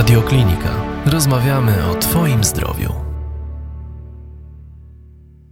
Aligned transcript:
Radioklinika. 0.00 0.68
Rozmawiamy 1.06 1.72
o 1.90 1.94
Twoim 1.94 2.44
zdrowiu. 2.44 2.92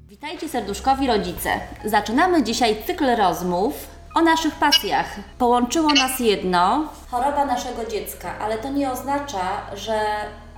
Witajcie 0.07 0.49
serduszkowi 0.49 1.07
rodzice. 1.07 1.51
Zaczynamy 1.85 2.43
dzisiaj 2.43 2.77
cykl 2.87 3.17
rozmów 3.17 3.87
o 4.15 4.21
naszych 4.23 4.55
pasjach. 4.55 5.17
Połączyło 5.39 5.89
nas 5.89 6.21
jedno 6.21 6.89
choroba 7.11 7.45
naszego 7.45 7.85
dziecka, 7.91 8.39
ale 8.39 8.59
to 8.59 8.71
nie 8.71 8.91
oznacza, 8.91 9.47
że 9.75 10.01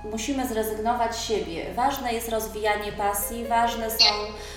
musimy 0.03 0.47
zrezygnować 0.47 1.15
z 1.15 1.23
siebie. 1.23 1.73
Ważne 1.75 2.13
jest 2.13 2.29
rozwijanie 2.29 2.91
pasji, 2.91 3.45
ważne 3.45 3.89
są 3.89 4.05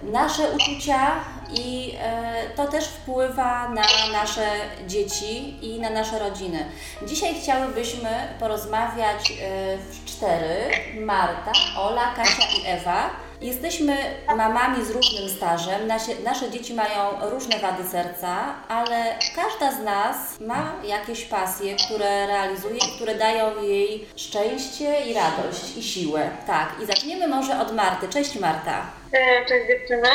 nasze 0.03 0.43
uczucia 0.51 1.11
i 1.51 1.95
e, 2.01 2.33
to 2.57 2.69
też 2.69 2.85
wpływa 2.85 3.69
na 3.69 3.83
nasze 4.13 4.47
dzieci 4.87 5.57
i 5.67 5.81
na 5.81 5.91
nasze 5.91 6.19
rodziny. 6.19 6.67
Dzisiaj 7.07 7.35
chciałybyśmy 7.35 8.11
porozmawiać 8.41 9.31
e, 9.31 9.35
w 9.79 10.05
cztery: 10.05 10.71
Marta, 11.01 11.53
Ola, 11.79 12.15
Kasia 12.17 12.43
i 12.43 12.67
Ewa. 12.67 13.24
Jesteśmy 13.45 13.97
mamami 14.37 14.85
z 14.85 14.91
różnym 14.91 15.29
stażem. 15.29 15.87
Nasze, 15.87 16.13
nasze 16.25 16.51
dzieci 16.51 16.75
mają 16.75 17.31
różne 17.31 17.59
wady 17.59 17.85
serca, 17.89 18.37
ale 18.69 19.15
każda 19.37 19.73
z 19.73 19.81
nas 19.85 20.41
ma 20.41 20.73
jakieś 20.85 21.25
pasje, 21.25 21.77
które 21.87 22.27
realizuje, 22.27 22.81
które 22.97 23.15
dają 23.15 23.63
jej 23.63 24.09
szczęście 24.17 25.01
i 25.01 25.15
radość 25.15 25.77
i 25.77 25.83
siłę. 25.83 26.31
Tak, 26.47 26.69
i 26.83 26.87
zaczniemy 26.87 27.29
może 27.29 27.61
od 27.61 27.75
Marty. 27.75 28.09
Cześć 28.09 28.37
Marta. 28.41 28.87
E, 29.13 29.45
Cześć 29.47 29.67
dziewczyny. 29.69 30.09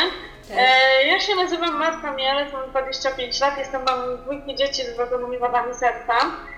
E, 0.57 1.07
Ja 1.07 1.19
się 1.19 1.35
nazywam 1.35 1.75
Marta 1.77 2.11
Mielec, 2.13 2.53
mam 2.53 2.69
25 2.69 3.39
lat, 3.41 3.57
jestem 3.57 3.83
mamą 3.85 4.17
dwójki 4.17 4.55
dzieci 4.55 4.81
z 4.85 4.95
wrodzonymi 4.95 5.37
wadami 5.37 5.73
serca. 5.73 6.13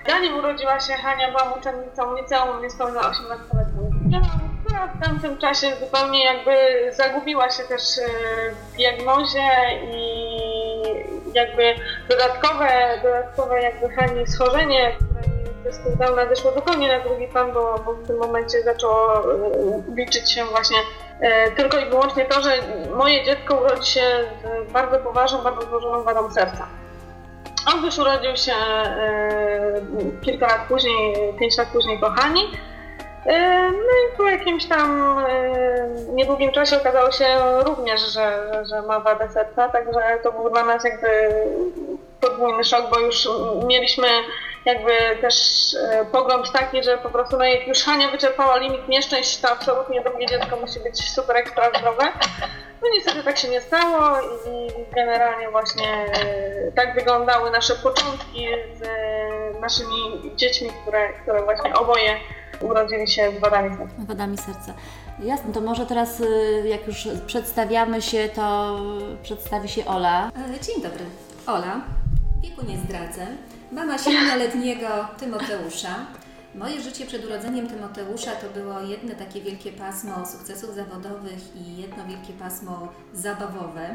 Zanim 0.08 0.36
urodziła 0.36 0.80
się 0.80 0.94
Hania, 0.94 1.32
byłam 1.32 1.54
uczennicą 1.60 2.16
liceum 2.16 2.62
niespełna 2.64 3.02
18-letnią 3.02 3.90
dziewczyną, 4.12 4.51
która 4.82 4.94
w 4.94 5.06
tamtym 5.06 5.38
czasie 5.38 5.76
zupełnie 5.80 6.26
jakby 6.26 6.52
zagubiła 6.92 7.50
się 7.50 7.64
też 7.64 7.82
e, 7.98 8.02
w 8.52 8.76
diagnozie 8.78 9.50
i 9.94 10.32
jakby 11.34 11.76
dodatkowe, 12.10 12.70
dodatkowe 13.04 13.62
jakby 13.62 13.90
Hani 13.90 14.28
schorzenie, 14.28 14.96
zespół 15.66 15.96
Down 15.96 16.16
nadeszło 16.16 16.52
zupełnie 16.52 16.88
na 16.88 17.04
drugi 17.04 17.28
plan, 17.28 17.54
bo, 17.54 17.80
bo 17.86 17.94
w 17.94 18.08
tym 18.08 18.18
momencie 18.18 18.64
zaczęło 18.64 19.34
e, 19.34 19.38
liczyć 19.96 20.32
się 20.32 20.46
właśnie 20.46 20.78
e, 21.20 21.52
tylko 21.52 21.80
i 21.80 21.90
wyłącznie 21.90 22.26
to, 22.26 22.42
że 22.42 22.52
moje 22.96 23.24
dziecko 23.24 23.56
urodzi 23.56 23.92
się 23.92 24.02
z 24.68 24.72
bardzo 24.72 25.00
poważną, 25.00 25.44
bardzo 25.44 25.62
złożoną 25.62 26.04
wadą 26.04 26.32
serca. 26.32 26.68
On 27.74 27.86
już 27.86 27.98
urodził 27.98 28.36
się 28.36 28.54
kilka 30.22 30.48
lat 30.48 30.68
później, 30.68 31.34
pięć 31.40 31.58
lat 31.58 31.68
później 31.68 32.00
kochani. 32.00 32.42
E, 33.26 33.72
No 33.72 33.78
i 33.78 34.18
po 34.18 34.24
jakimś 34.24 34.66
tam 34.66 35.20
e, 35.20 35.88
niedługim 36.14 36.52
czasie 36.52 36.78
okazało 36.78 37.12
się 37.12 37.26
również, 37.66 38.02
że, 38.02 38.50
że 38.70 38.82
ma 38.82 39.00
wadę 39.00 39.30
serca, 39.30 39.70
także 39.70 40.20
to 40.24 40.32
był 40.32 40.50
dla 40.50 40.64
nas 40.64 40.84
jakby 40.84 41.30
podwójny 42.22 42.64
szok, 42.64 42.90
bo 42.90 43.00
już 43.00 43.30
mieliśmy 43.68 44.08
jakby 44.66 44.92
też 45.22 45.36
e, 45.74 46.06
pogląd 46.06 46.52
taki, 46.52 46.84
że 46.84 46.98
po 46.98 47.10
prostu 47.10 47.38
no 47.38 47.44
jak 47.44 47.68
już 47.68 47.84
Hania 47.84 48.08
wyczerpała 48.08 48.58
limit 48.58 48.88
nieszczęść, 48.88 49.42
to 49.42 49.50
absolutnie 49.50 50.02
drugie 50.02 50.26
dziecko 50.28 50.58
musi 50.58 50.80
być 50.80 51.10
super 51.10 51.38
ekstra 51.38 51.70
zdrowe. 51.80 52.04
No 52.82 52.88
niestety 52.94 53.24
tak 53.24 53.38
się 53.38 53.48
nie 53.48 53.62
stało 53.62 54.18
i 54.22 54.68
generalnie 54.96 55.50
właśnie 55.50 56.06
tak 56.76 56.96
wyglądały 56.96 57.52
nasze 57.52 57.76
początki 57.76 58.48
z 58.74 58.82
naszymi 59.60 60.32
dziećmi, 60.36 60.70
które, 60.82 61.14
które 61.14 61.44
właśnie 61.44 61.74
oboje 61.74 62.16
urodzili 62.64 63.08
się 63.08 63.32
z 63.38 63.42
wadami 63.42 63.70
serca. 63.78 63.94
Wadami 64.00 64.38
serca. 64.38 64.74
Jasne, 65.24 65.54
to 65.54 65.62
może 65.62 65.86
teraz 65.86 66.20
y, 66.20 66.64
jak 66.68 66.88
już 66.88 67.08
przedstawiamy 67.28 68.02
się, 68.02 68.30
to 68.36 68.78
przedstawi 69.24 69.70
się 69.70 69.86
Ola. 69.86 70.28
E, 70.28 70.60
Dzień 70.60 70.82
dobry, 70.82 71.06
Ola. 71.48 71.82
Wieku 72.44 72.66
nie 72.66 72.78
zdradzę. 72.78 73.28
Mama 73.72 73.98
siedmioletniego 73.98 74.88
Tymoteusza. 75.20 75.96
Moje 76.56 76.82
życie 76.82 77.06
przed 77.06 77.26
urodzeniem 77.26 77.68
Tymoteusza 77.68 78.32
to 78.32 78.60
było 78.60 78.80
jedno 78.82 79.16
takie 79.16 79.42
wielkie 79.42 79.72
pasmo 79.72 80.26
sukcesów 80.26 80.76
zawodowych 80.76 81.56
i 81.56 81.78
jedno 81.78 82.06
wielkie 82.08 82.34
pasmo 82.34 82.88
zabawowe. 83.14 83.90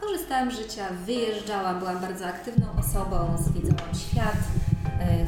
Korzystałam 0.00 0.50
z 0.50 0.54
życia, 0.58 0.84
wyjeżdżałam, 1.06 1.78
byłam 1.78 1.98
bardzo 1.98 2.26
aktywną 2.26 2.66
osobą, 2.80 3.36
zwiedzałam 3.38 3.94
świat, 3.94 4.36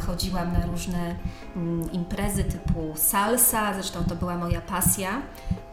chodziłam 0.07 0.53
na 0.53 0.67
różne 0.67 1.15
mm, 1.57 1.93
imprezy 1.93 2.45
typu 2.45 2.93
salsa, 2.97 3.75
zresztą 3.75 4.05
to 4.05 4.17
była 4.17 4.37
moja 4.37 4.61
pasja. 4.61 5.23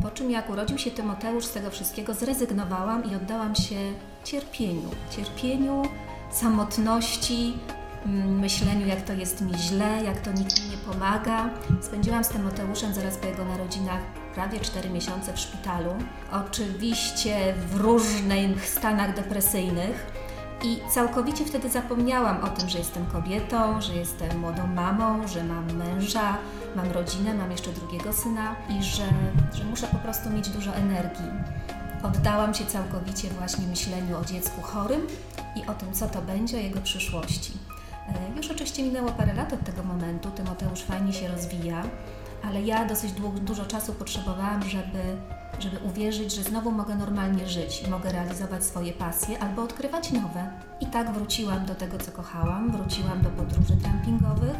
Po 0.01 0.11
czym 0.11 0.31
jak 0.31 0.49
urodził 0.49 0.77
się 0.77 0.91
Tymoteusz, 0.91 1.45
z 1.45 1.51
tego 1.51 1.71
wszystkiego 1.71 2.13
zrezygnowałam 2.13 3.11
i 3.11 3.15
oddałam 3.15 3.55
się 3.55 3.75
cierpieniu. 4.23 4.89
Cierpieniu, 5.09 5.83
samotności, 6.31 7.57
mm, 8.05 8.39
myśleniu, 8.39 8.87
jak 8.87 9.01
to 9.01 9.13
jest 9.13 9.41
mi 9.41 9.53
źle, 9.57 10.03
jak 10.03 10.21
to 10.21 10.31
nikt 10.31 10.63
mi 10.63 10.69
nie 10.69 10.77
pomaga. 10.77 11.49
Spędziłam 11.81 12.23
z 12.23 12.29
Tymoteuszem 12.29 12.93
zaraz 12.93 13.17
po 13.17 13.27
jego 13.27 13.45
narodzinach 13.45 14.01
prawie 14.35 14.59
4 14.59 14.89
miesiące 14.89 15.33
w 15.33 15.39
szpitalu. 15.39 15.91
Oczywiście 16.31 17.53
w 17.67 17.75
różnych 17.75 18.69
stanach 18.69 19.15
depresyjnych. 19.15 20.14
I 20.65 20.79
całkowicie 20.89 21.45
wtedy 21.45 21.69
zapomniałam 21.69 22.43
o 22.43 22.47
tym, 22.47 22.69
że 22.69 22.77
jestem 22.77 23.05
kobietą, 23.05 23.81
że 23.81 23.95
jestem 23.95 24.39
młodą 24.39 24.67
mamą, 24.67 25.27
że 25.27 25.43
mam 25.43 25.73
męża, 25.73 26.37
mam 26.75 26.91
rodzinę, 26.91 27.33
mam 27.33 27.51
jeszcze 27.51 27.71
drugiego 27.71 28.13
syna 28.13 28.55
i 28.69 28.83
że, 28.83 29.03
że 29.53 29.63
muszę 29.63 29.87
po 29.87 29.97
prostu 29.97 30.29
mieć 30.29 30.49
dużo 30.49 30.75
energii. 30.75 31.25
Oddałam 32.03 32.53
się 32.53 32.65
całkowicie 32.65 33.29
właśnie 33.29 33.67
myśleniu 33.67 34.17
o 34.17 34.25
dziecku 34.25 34.61
chorym 34.61 35.01
i 35.55 35.65
o 35.67 35.73
tym, 35.73 35.93
co 35.93 36.07
to 36.07 36.21
będzie, 36.21 36.57
o 36.57 36.61
jego 36.61 36.81
przyszłości. 36.81 37.53
E, 38.09 38.37
Już 38.37 38.51
oczywiście 38.51 38.83
minęło 38.83 39.11
parę 39.11 39.33
lat 39.33 39.53
od 39.53 39.63
tego 39.63 39.83
momentu, 39.83 40.31
Tymoteusz 40.31 40.81
fajnie 40.81 41.13
się 41.13 41.27
rozwija, 41.27 41.83
ale 42.43 42.61
ja 42.61 42.85
dosyć 42.85 43.11
dużo 43.41 43.65
czasu 43.65 43.93
potrzebowałam, 43.93 44.63
żeby, 44.63 45.17
żeby 45.59 45.77
uwierzyć, 45.77 46.35
że 46.35 46.43
znowu 46.43 46.71
mogę 46.71 46.95
normalnie 46.95 47.47
żyć 47.47 47.83
i 47.87 47.89
mogę 47.89 48.11
realizować 48.11 48.63
swoje 48.63 48.93
pasje 48.93 49.39
albo 49.39 49.63
odkrywać 49.63 50.11
nowe. 50.11 50.49
I 50.79 50.85
tak 50.85 51.13
wróciłam 51.13 51.65
do 51.65 51.75
tego, 51.75 51.97
co 51.97 52.11
kochałam, 52.11 52.71
wróciłam 52.71 53.21
do 53.21 53.29
podróży 53.29 53.77
trampingowych, 53.77 54.57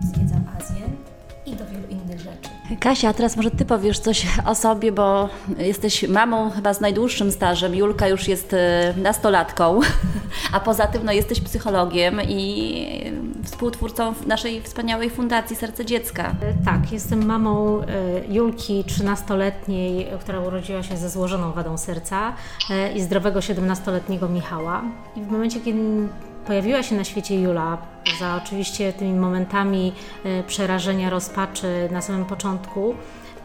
zwiedzam 0.00 0.44
Azję 0.58 1.15
i 1.46 1.56
do 1.56 1.66
wielu 1.66 1.88
innych 1.88 2.20
rzeczy. 2.20 2.50
Kasia, 2.80 3.08
a 3.08 3.12
teraz 3.12 3.36
może 3.36 3.50
Ty 3.50 3.64
powiesz 3.64 3.98
coś 3.98 4.26
o 4.46 4.54
sobie, 4.54 4.92
bo 4.92 5.28
jesteś 5.58 6.08
mamą 6.08 6.50
chyba 6.50 6.74
z 6.74 6.80
najdłuższym 6.80 7.32
stażem. 7.32 7.74
Julka 7.74 8.08
już 8.08 8.28
jest 8.28 8.52
e, 8.52 8.94
nastolatką, 8.96 9.80
a 10.54 10.60
poza 10.60 10.86
tym 10.86 11.04
no, 11.04 11.12
jesteś 11.12 11.40
psychologiem 11.40 12.20
i 12.28 13.12
współtwórcą 13.44 14.14
naszej 14.26 14.62
wspaniałej 14.62 15.10
fundacji 15.10 15.56
Serce 15.56 15.84
Dziecka. 15.84 16.34
Tak, 16.64 16.92
jestem 16.92 17.26
mamą 17.26 17.80
e, 17.80 17.84
Julki, 18.28 18.84
13-letniej, 18.84 20.06
która 20.20 20.40
urodziła 20.40 20.82
się 20.82 20.96
ze 20.96 21.10
złożoną 21.10 21.52
wadą 21.52 21.78
serca 21.78 22.32
e, 22.70 22.92
i 22.92 23.00
zdrowego 23.00 23.40
17-letniego 23.40 24.28
Michała. 24.28 24.82
I 25.16 25.20
w 25.20 25.30
momencie, 25.30 25.60
kiedy 25.60 26.08
pojawiła 26.46 26.82
się 26.82 26.94
na 26.94 27.04
świecie 27.04 27.40
Jula, 27.40 27.78
za 28.20 28.40
oczywiście 28.44 28.92
tymi 28.92 29.12
momentami 29.12 29.92
e, 30.24 30.42
przerażenia, 30.42 31.10
rozpaczy 31.10 31.88
na 31.90 32.02
samym 32.02 32.24
początku, 32.24 32.94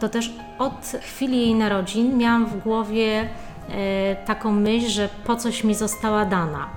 to 0.00 0.08
też 0.08 0.32
od 0.58 0.92
chwili 1.02 1.40
jej 1.40 1.54
narodzin 1.54 2.18
miałam 2.18 2.46
w 2.46 2.62
głowie 2.62 3.28
e, 3.68 4.16
taką 4.26 4.52
myśl, 4.52 4.88
że 4.88 5.08
po 5.24 5.36
coś 5.36 5.64
mi 5.64 5.74
została 5.74 6.24
dana, 6.24 6.70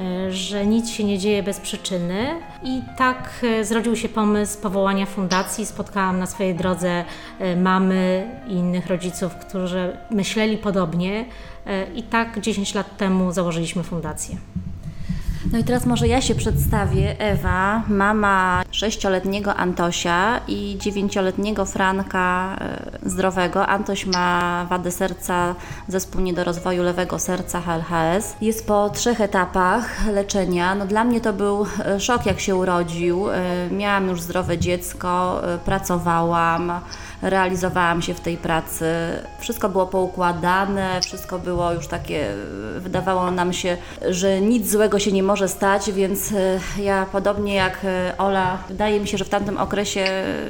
e, 0.00 0.32
że 0.32 0.66
nic 0.66 0.90
się 0.90 1.04
nie 1.04 1.18
dzieje 1.18 1.42
bez 1.42 1.60
przyczyny. 1.60 2.26
I 2.64 2.82
tak 2.98 3.46
zrodził 3.62 3.96
się 3.96 4.08
pomysł 4.08 4.60
powołania 4.60 5.06
fundacji. 5.06 5.66
Spotkałam 5.66 6.18
na 6.18 6.26
swojej 6.26 6.54
drodze 6.54 7.04
mamy 7.56 8.30
i 8.48 8.52
innych 8.52 8.86
rodziców, 8.86 9.34
którzy 9.34 9.96
myśleli 10.10 10.58
podobnie. 10.58 11.24
I 11.94 12.02
tak 12.02 12.40
10 12.40 12.74
lat 12.74 12.96
temu 12.96 13.32
założyliśmy 13.32 13.82
fundację. 13.82 14.36
No 15.52 15.58
i 15.58 15.64
teraz 15.64 15.86
może 15.86 16.08
ja 16.08 16.20
się 16.20 16.34
przedstawię. 16.34 17.20
Ewa, 17.20 17.82
mama 17.88 18.62
sześcioletniego 18.70 19.54
Antosia 19.54 20.40
i 20.48 20.76
dziewięcioletniego 20.78 21.64
Franka 21.64 22.56
e, 22.60 23.10
zdrowego. 23.10 23.66
Antoś 23.66 24.06
ma 24.06 24.66
wadę 24.70 24.90
serca, 24.90 25.54
zespół 25.88 26.20
niedorozwoju 26.20 26.82
lewego 26.82 27.18
serca 27.18 27.60
HLHS. 27.60 28.36
Jest 28.40 28.66
po 28.66 28.90
trzech 28.90 29.20
etapach 29.20 30.06
leczenia. 30.06 30.74
No 30.74 30.86
dla 30.86 31.04
mnie 31.04 31.20
to 31.20 31.32
był 31.32 31.66
e, 31.84 32.00
szok, 32.00 32.26
jak 32.26 32.40
się 32.40 32.56
urodził. 32.56 33.30
E, 33.30 33.42
Miałam 33.70 34.08
już 34.08 34.22
zdrowe 34.22 34.58
dziecko, 34.58 35.42
pracowałam, 35.64 36.72
realizowałam 37.22 38.02
się 38.02 38.14
w 38.14 38.20
tej 38.20 38.36
pracy. 38.36 38.86
Wszystko 39.40 39.68
było 39.68 39.86
poukładane, 39.86 41.00
wszystko 41.00 41.38
było 41.38 41.72
już 41.72 41.86
takie, 41.86 42.26
wydawało 42.78 43.30
nam 43.30 43.52
się, 43.52 43.76
że 44.08 44.40
nic 44.40 44.70
złego 44.70 44.98
się 44.98 45.12
nie 45.12 45.22
może 45.22 45.48
stać, 45.48 45.92
więc 45.92 46.32
e, 46.32 46.60
ja 46.82 47.06
podobnie 47.12 47.54
jak 47.54 47.78
e, 47.84 48.14
Ola, 48.18 48.58
wydaje 48.68 49.00
mi 49.00 49.08
się, 49.08 49.18
że 49.18 49.24
w 49.24 49.28
tamtym 49.28 49.58
okresie 49.58 50.06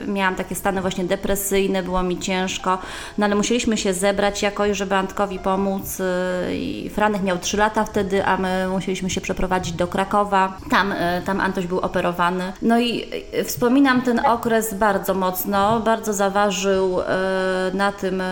miałam 0.07 0.35
takie 0.35 0.55
stany 0.55 0.81
właśnie 0.81 1.05
depresyjne, 1.05 1.83
było 1.83 2.03
mi 2.03 2.19
ciężko, 2.19 2.79
no 3.19 3.27
ale 3.27 3.35
musieliśmy 3.35 3.77
się 3.77 3.95
zebrać 3.95 4.43
jakoś, 4.43 4.77
żeby 4.77 4.95
Antkowi 4.95 5.39
pomóc 5.39 6.01
e, 6.01 6.55
i 6.55 6.91
Franek 6.91 7.23
miał 7.23 7.39
3 7.39 7.57
lata 7.57 7.85
wtedy, 7.85 8.25
a 8.25 8.37
my 8.37 8.69
musieliśmy 8.69 9.11
się 9.11 9.21
przeprowadzić 9.21 9.75
do 9.75 9.87
Krakowa. 9.87 10.57
Tam, 10.71 10.95
tam 11.25 11.41
Antoś 11.41 11.67
był 11.67 11.81
operowany. 11.81 12.53
No 12.63 12.81
i 12.81 13.11
wspominam 13.45 14.03
ten 14.03 14.27
okres 14.27 14.75
bardzo 14.75 15.15
mocno, 15.15 15.81
bardzo 15.81 16.13
zaważył 16.13 16.62
na 17.75 17.93
tym, 17.93 18.23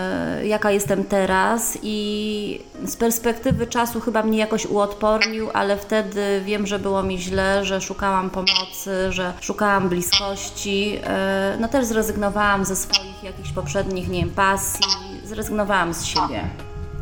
jaka 0.43 0.71
jestem 0.71 1.05
teraz 1.05 1.79
i 1.83 2.61
z 2.85 2.97
perspektywy 2.97 3.67
czasu 3.67 4.01
chyba 4.01 4.23
mnie 4.23 4.39
jakoś 4.39 4.67
uodpornił, 4.67 5.49
ale 5.53 5.77
wtedy 5.77 6.43
wiem, 6.45 6.67
że 6.67 6.79
było 6.79 7.03
mi 7.03 7.19
źle, 7.19 7.65
że 7.65 7.81
szukałam 7.81 8.31
pomocy, 8.31 9.13
że 9.13 9.33
szukałam 9.41 9.89
bliskości. 9.89 10.99
E, 11.05 11.57
no 11.61 11.69
też 11.69 11.87
zrezygnowałam 11.87 12.65
ze 12.65 12.77
swoich 12.77 13.23
jakichś 13.23 13.53
poprzednich, 13.53 14.09
nie 14.09 14.21
wiem, 14.21 14.31
pasji, 14.31 14.87
zrezygnowałam 15.25 15.95
z 15.95 16.05
siebie. 16.05 16.43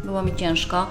Było 0.04 0.22
mi 0.22 0.36
ciężko. 0.36 0.86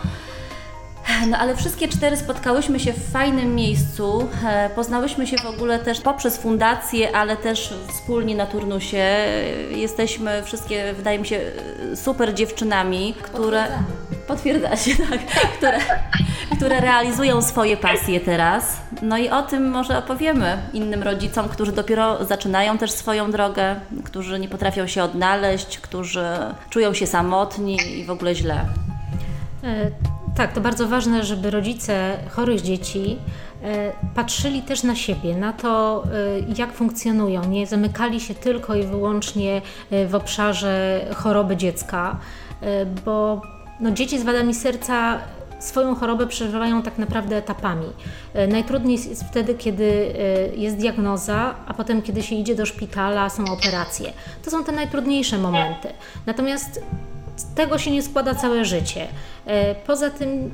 No 1.27 1.37
ale 1.37 1.55
wszystkie 1.55 1.87
cztery 1.87 2.17
spotkałyśmy 2.17 2.79
się 2.79 2.93
w 2.93 3.11
fajnym 3.11 3.55
miejscu. 3.55 4.29
E, 4.45 4.69
poznałyśmy 4.69 5.27
się 5.27 5.37
w 5.37 5.45
ogóle 5.45 5.79
też 5.79 6.01
poprzez 6.01 6.37
fundację, 6.37 7.15
ale 7.15 7.37
też 7.37 7.73
wspólnie 7.87 8.35
na 8.35 8.45
turnusie. 8.45 9.05
Jesteśmy 9.69 10.43
wszystkie, 10.43 10.93
wydaje 10.93 11.19
mi 11.19 11.27
się, 11.27 11.39
super 11.95 12.33
dziewczynami, 12.33 13.15
które. 13.21 13.67
Potwierdza 14.27 14.75
się, 14.75 14.95
tak. 15.09 15.19
Które, 15.57 15.79
które 16.57 16.79
realizują 16.81 17.41
swoje 17.41 17.77
pasje 17.77 18.19
teraz. 18.19 18.77
No 19.01 19.17
i 19.17 19.29
o 19.29 19.43
tym 19.43 19.69
może 19.69 19.97
opowiemy 19.97 20.57
innym 20.73 21.03
rodzicom, 21.03 21.49
którzy 21.49 21.71
dopiero 21.71 22.25
zaczynają 22.25 22.77
też 22.77 22.91
swoją 22.91 23.31
drogę, 23.31 23.75
którzy 24.03 24.39
nie 24.39 24.47
potrafią 24.49 24.87
się 24.87 25.03
odnaleźć, 25.03 25.79
którzy 25.79 26.25
czują 26.69 26.93
się 26.93 27.07
samotni 27.07 27.99
i 27.99 28.05
w 28.05 28.11
ogóle 28.11 28.35
źle. 28.35 28.65
E, 30.37 30.39
tak, 30.39 30.53
to 30.53 30.61
bardzo 30.61 30.87
ważne, 30.87 31.23
żeby 31.23 31.51
rodzice 31.51 32.17
chorych 32.29 32.61
dzieci 32.61 33.17
e, 33.63 33.91
patrzyli 34.15 34.61
też 34.61 34.83
na 34.83 34.95
siebie, 34.95 35.35
na 35.35 35.53
to, 35.53 36.03
e, 36.03 36.09
jak 36.57 36.73
funkcjonują. 36.73 37.45
Nie 37.45 37.67
zamykali 37.67 38.19
się 38.19 38.35
tylko 38.35 38.75
i 38.75 38.83
wyłącznie 38.83 39.61
w 40.07 40.15
obszarze 40.15 41.05
choroby 41.15 41.57
dziecka, 41.57 42.17
bo 43.05 43.41
no, 43.79 43.91
dzieci 43.91 44.19
z 44.19 44.23
wadami 44.23 44.53
serca 44.53 45.19
swoją 45.59 45.95
chorobę 45.95 46.27
przeżywają 46.27 46.81
tak 46.81 46.97
naprawdę 46.97 47.37
etapami. 47.37 47.87
E, 48.33 48.47
najtrudniej 48.47 49.09
jest 49.09 49.23
wtedy, 49.23 49.55
kiedy 49.55 50.13
e, 50.53 50.55
jest 50.55 50.77
diagnoza, 50.77 51.55
a 51.67 51.73
potem, 51.73 52.01
kiedy 52.01 52.23
się 52.23 52.35
idzie 52.35 52.55
do 52.55 52.65
szpitala, 52.65 53.29
są 53.29 53.45
operacje. 53.45 54.13
To 54.45 54.51
są 54.51 54.63
te 54.63 54.71
najtrudniejsze 54.71 55.37
momenty. 55.37 55.87
Natomiast 56.25 56.81
tego 57.55 57.77
się 57.77 57.91
nie 57.91 58.03
składa 58.03 58.35
całe 58.35 58.65
życie. 58.65 59.07
E, 59.45 59.75
poza 59.75 60.09
tym 60.09 60.51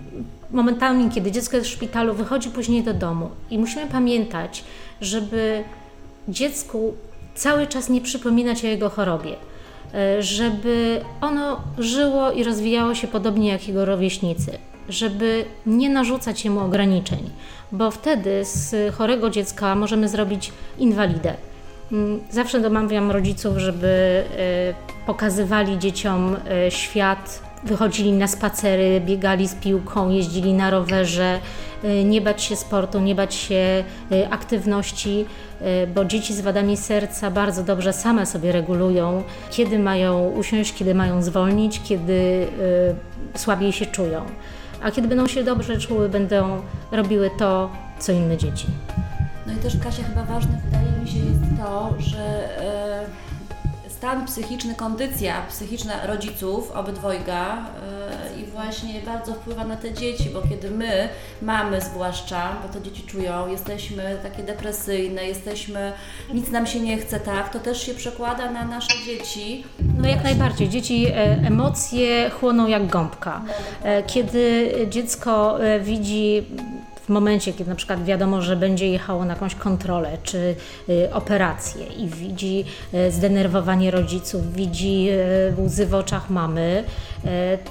momentami, 0.52 1.10
kiedy 1.10 1.32
dziecko 1.32 1.58
jest 1.58 1.70
w 1.70 1.74
szpitalu, 1.74 2.14
wychodzi 2.14 2.50
później 2.50 2.84
do 2.84 2.94
domu 2.94 3.30
i 3.50 3.58
musimy 3.58 3.88
pamiętać, 3.88 4.64
żeby 5.02 5.64
dziecku 6.28 6.94
cały 7.36 7.68
czas 7.68 7.90
nie 7.90 8.02
przypominać 8.02 8.64
o 8.64 8.68
jego 8.68 8.90
chorobie 8.90 9.36
żeby 10.20 11.02
ono 11.22 11.62
żyło 11.78 12.32
i 12.32 12.44
rozwijało 12.44 12.96
się 12.96 13.08
podobnie 13.08 13.50
jak 13.50 13.68
jego 13.68 13.86
rówieśnicy 13.86 14.58
żeby 14.90 15.46
nie 15.66 15.90
narzucać 15.90 16.46
jemu 16.46 16.60
ograniczeń, 16.60 17.30
bo 17.72 17.92
wtedy 17.92 18.46
z 18.46 18.96
chorego 18.96 19.30
dziecka 19.30 19.76
możemy 19.76 20.10
zrobić 20.10 20.52
inwalidę. 20.78 21.34
Mm, 21.92 22.20
zawsze 22.32 22.60
domawiam 22.60 23.12
rodziców, 23.12 23.58
żeby 23.58 24.24
e, 24.38 25.06
pokazywali 25.06 25.80
dzieciom 25.80 26.36
e, 26.50 26.72
świat, 26.72 27.42
wychodzili 27.64 28.12
na 28.12 28.28
spacery, 28.28 29.02
biegali 29.02 29.48
z 29.48 29.56
piłką, 29.56 30.10
jeździli 30.10 30.54
na 30.54 30.70
rowerze, 30.70 31.40
e, 31.84 32.04
nie 32.04 32.22
bać 32.22 32.44
się 32.44 32.56
sportu, 32.56 33.00
nie 33.00 33.16
bać 33.16 33.36
się 33.36 33.84
aktywności, 34.30 35.26
bo 35.96 36.06
dzieci 36.06 36.34
z 36.34 36.42
wadami 36.42 36.78
serca 36.78 37.32
bardzo 37.32 37.64
dobrze 37.64 37.94
same 37.94 38.26
sobie 38.26 38.52
regulują, 38.52 39.24
kiedy 39.52 39.80
mają 39.80 40.30
usiąść, 40.30 40.74
kiedy 40.74 40.96
mają 40.96 41.22
zwolnić, 41.22 41.82
kiedy 41.84 42.48
słabiej 43.36 43.72
się 43.72 43.86
czują. 43.86 44.26
A 44.82 44.92
kiedy 44.92 45.08
będą 45.08 45.28
się 45.28 45.44
dobrze 45.44 45.78
czuły, 45.78 46.10
będą 46.10 46.62
robiły 46.92 47.30
to, 47.38 47.70
co 48.00 48.12
inne 48.12 48.38
dzieci. 48.38 48.68
No 49.48 49.54
i 49.54 49.56
też 49.56 49.78
Kasia 49.84 50.04
chyba 50.04 50.24
ważne 50.24 50.62
wydaje 50.66 50.92
mi 51.02 51.08
się 51.08 51.18
jest 51.20 51.62
to, 51.62 51.94
że 52.00 52.58
e, 52.62 53.06
stan 54.04 54.26
psychiczny, 54.26 54.76
kondycja 54.76 55.42
psychiczna 55.50 56.08
rodziców 56.08 56.72
obydwojga 56.72 57.58
e, 57.58 58.42
i 58.42 58.46
właśnie 58.46 59.02
bardzo 59.02 59.34
wpływa 59.34 59.64
na 59.64 59.76
te 59.76 59.94
dzieci, 59.94 60.30
bo 60.34 60.42
kiedy 60.42 60.72
my, 60.72 61.10
mamy 61.42 61.82
zwłaszcza, 61.82 62.58
bo 62.64 62.74
to 62.74 62.86
dzieci 62.86 63.04
czują, 63.04 63.48
jesteśmy 63.48 64.18
takie 64.24 64.44
depresyjne, 64.44 65.28
jesteśmy, 65.28 65.94
nic 66.34 66.52
nam 66.52 66.68
się 66.68 66.80
nie 66.80 66.98
chce, 66.98 67.20
tak, 67.20 67.54
to 67.54 67.60
też 67.60 67.86
się 67.86 67.94
przekłada 67.94 68.52
na 68.52 68.66
nasze 68.66 68.94
dzieci. 69.06 69.64
No 69.98 70.08
jak 70.08 70.24
najbardziej. 70.24 70.70
Dzieci 70.70 71.08
e, 71.08 71.14
emocje 71.48 72.30
chłoną 72.30 72.68
jak 72.68 72.88
gąbka. 72.88 73.42
E, 73.84 74.04
kiedy 74.04 74.72
dziecko 74.90 75.58
widzi 75.82 76.44
w 77.06 77.10
momencie, 77.10 77.54
kiedy 77.54 77.70
na 77.70 77.76
przykład 77.76 78.04
wiadomo, 78.04 78.42
że 78.42 78.56
będzie 78.56 78.88
jechało 78.88 79.26
na 79.26 79.34
jakąś 79.34 79.56
kontrolę 79.56 80.18
czy 80.24 80.56
operację 81.14 81.86
i 81.86 82.08
widzi 82.08 82.66
zdenerwowanie 83.10 83.92
rodziców, 83.92 84.54
widzi 84.54 85.10
łzy 85.58 85.86
w 85.86 85.94
oczach 85.94 86.30
mamy, 86.30 86.84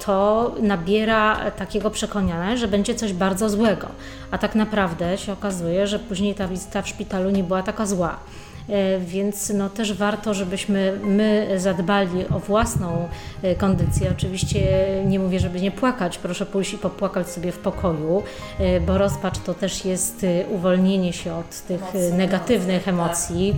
to 0.05 0.51
nabiera 0.61 1.51
takiego 1.51 1.89
przekonania, 1.89 2.57
że 2.57 2.67
będzie 2.67 2.95
coś 2.95 3.13
bardzo 3.13 3.49
złego. 3.49 3.87
A 4.31 4.37
tak 4.37 4.55
naprawdę 4.55 5.17
się 5.17 5.33
okazuje, 5.33 5.87
że 5.87 5.99
później 5.99 6.35
ta 6.35 6.47
wizyta 6.47 6.81
w 6.81 6.87
szpitalu 6.87 7.29
nie 7.29 7.43
była 7.43 7.63
taka 7.63 7.85
zła. 7.85 8.19
E, 8.69 8.99
więc 8.99 9.49
no 9.49 9.69
też 9.69 9.93
warto, 9.93 10.33
żebyśmy 10.33 10.99
my 11.03 11.47
zadbali 11.57 12.27
o 12.27 12.39
własną 12.39 13.07
e, 13.41 13.55
kondycję. 13.55 14.11
Oczywiście 14.11 14.59
nie 15.05 15.19
mówię, 15.19 15.39
żeby 15.39 15.61
nie 15.61 15.71
płakać, 15.71 16.17
proszę 16.17 16.45
pójść 16.45 16.73
i 16.73 16.77
popłakać 16.77 17.29
sobie 17.29 17.51
w 17.51 17.59
pokoju, 17.59 18.23
e, 18.59 18.79
bo 18.79 18.97
rozpacz 18.97 19.39
to 19.39 19.53
też 19.53 19.85
jest 19.85 20.25
uwolnienie 20.51 21.13
się 21.13 21.33
od 21.33 21.61
tych 21.61 21.81
negatywnych 22.17 22.87
emocji, 22.87 23.55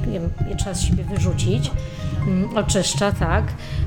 je 0.50 0.56
trzeba 0.56 0.74
z 0.74 0.82
siebie 0.82 1.04
wyrzucić. 1.04 1.72
Mm, 2.28 2.58
oczyszcza, 2.58 3.12
tak. 3.12 3.44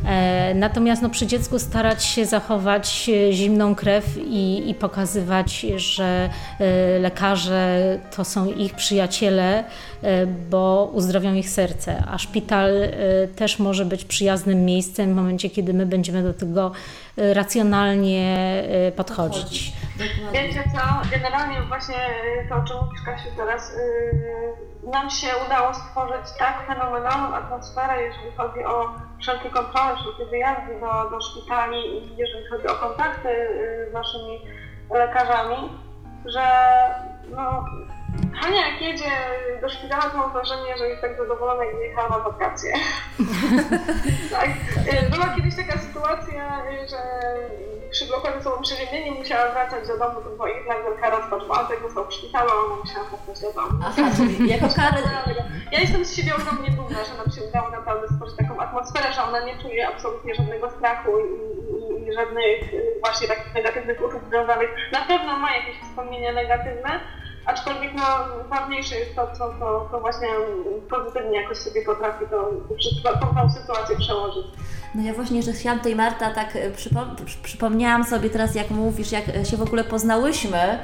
E, 0.07 0.54
natomiast 0.54 1.02
no, 1.02 1.11
przy 1.11 1.26
dziecku 1.26 1.59
starać 1.59 2.04
się 2.04 2.26
zachować 2.26 3.11
e, 3.28 3.33
zimną 3.33 3.75
krew 3.75 4.16
i, 4.16 4.71
i 4.71 4.75
pokazywać, 4.75 5.61
że 5.76 6.30
e, 6.61 6.99
lekarze 6.99 7.78
to 8.16 8.25
są 8.25 8.47
ich 8.47 8.75
przyjaciele, 8.75 9.64
bo 10.50 10.90
uzdrowią 10.95 11.35
ich 11.35 11.50
serce, 11.50 12.04
a 12.11 12.18
szpital 12.18 12.71
też 13.37 13.59
może 13.59 13.85
być 13.85 14.04
przyjaznym 14.04 14.64
miejscem 14.64 15.12
w 15.12 15.16
momencie, 15.16 15.50
kiedy 15.50 15.75
my 15.75 15.87
będziemy 15.87 16.23
do 16.23 16.35
tego 16.35 16.73
racjonalnie 17.16 18.37
podchodzić. 18.97 19.73
Wiecie 20.33 20.64
co, 20.75 21.11
generalnie 21.11 21.62
właśnie 21.68 21.97
to, 22.49 22.54
o 22.54 22.64
czym 22.64 22.76
mówisz 22.76 23.02
Kasiu 23.04 23.28
teraz, 23.37 23.73
nam 24.90 25.11
się 25.11 25.28
udało 25.47 25.75
stworzyć 25.75 26.26
tak 26.38 26.66
fenomenalną 26.66 27.37
atmosferę, 27.37 28.02
jeżeli 28.02 28.37
chodzi 28.37 28.64
o 28.64 28.95
wszelkie 29.21 29.50
kontrole, 29.50 29.97
wszelkie 29.97 30.26
wyjazdy 30.26 30.80
do, 30.80 31.11
do 31.11 31.21
szpitali 31.21 31.78
i 31.78 32.16
jeżeli 32.16 32.47
chodzi 32.47 32.66
o 32.66 32.75
kontakty 32.75 33.28
y, 33.28 33.90
z 33.90 33.95
naszymi 33.95 34.40
lekarzami, 34.90 35.71
że 36.25 36.47
no, 37.30 37.64
Hania 38.49 38.67
jak 38.67 38.81
jedzie 38.81 39.11
do 39.61 39.69
szpitala, 39.69 40.02
to 40.02 40.19
mam 40.19 40.33
wrażenie, 40.33 40.78
że 40.78 40.88
jest 40.88 41.00
tak 41.00 41.17
zadowolona, 41.17 41.64
jak 41.64 41.81
jechała 41.81 42.09
na 42.09 42.19
wakacje. 42.19 42.73
tak. 44.37 44.49
Y, 45.07 45.11
była 45.11 45.28
kiedyś 45.37 45.57
taka 45.57 45.78
sytuacja, 45.78 46.62
że 46.90 46.99
przy 47.90 48.07
bloku 48.07 48.26
ze 48.37 48.43
sobą 48.43 48.62
przeziębienie 48.62 49.11
musiała 49.11 49.50
wracać 49.50 49.88
do 49.88 49.99
domu, 49.99 50.21
była 50.37 50.49
jednak 50.49 50.78
wielka 50.85 51.11
rozpacz, 51.11 51.45
bo 51.49 51.59
Antek 51.61 51.81
został 51.83 52.07
w 52.07 52.12
szpitalu, 52.12 52.50
a 52.50 52.67
ona 52.67 52.76
musiała 52.76 53.05
wracać 53.05 53.40
do 53.40 53.52
domu. 53.52 53.85
Aha, 53.87 54.11
czyli 54.17 54.49
jako 54.49 54.69
karę. 54.76 55.02
Ja 55.73 55.81
jestem 55.81 56.05
z 56.05 56.17
siebie 56.17 56.33
ogromnie 56.37 56.71
dumna, 56.71 57.05
że 57.05 57.14
nam 57.17 57.31
się 57.31 57.43
udało 57.49 57.71
naprawdę 57.71 58.09
stworzyć 58.09 58.37
taką 58.37 58.61
atmosferę, 58.61 59.12
że 59.12 59.23
ona 59.23 59.40
nie 59.45 59.59
czuje 59.59 59.88
absolutnie 59.88 60.35
żadnego 60.35 60.71
strachu 60.71 61.11
i, 61.19 61.25
i, 62.05 62.09
i 62.09 62.12
żadnych 62.12 62.75
y, 62.75 63.00
właśnie 63.00 63.28
takich 63.28 63.55
negatywnych 63.55 64.05
uczuć 64.05 64.23
związanych. 64.28 64.71
Na 64.93 65.00
pewno 65.00 65.38
ma 65.38 65.57
jakieś 65.57 65.76
wspomnienia 65.81 66.33
negatywne, 66.33 67.00
aczkolwiek 67.47 67.95
no, 67.95 68.02
ważniejsze 68.49 68.97
jest 68.99 69.14
to, 69.14 69.28
co 69.90 70.00
właśnie 70.00 70.28
pozytywnie 70.90 71.42
jakoś 71.42 71.59
sobie 71.59 71.85
potrafi 71.85 72.25
to, 72.30 72.50
tą, 73.21 73.35
tą 73.35 73.50
sytuację 73.50 73.97
przełożyć. 73.97 74.47
No 74.95 75.02
ja 75.02 75.14
właśnie, 75.14 75.42
że 75.42 75.52
chciałam 75.52 75.80
tej 75.80 75.97
Marta 75.97 76.35
tak 76.35 76.57
e, 76.57 76.71
przypo- 76.71 77.25
przypomniałam 77.42 78.04
sobie 78.04 78.30
teraz, 78.30 78.54
jak 78.54 78.71
mówisz, 78.71 79.12
jak 79.12 79.25
się 79.50 79.57
w 79.57 79.62
ogóle 79.62 79.85
poznałyśmy. 79.85 80.78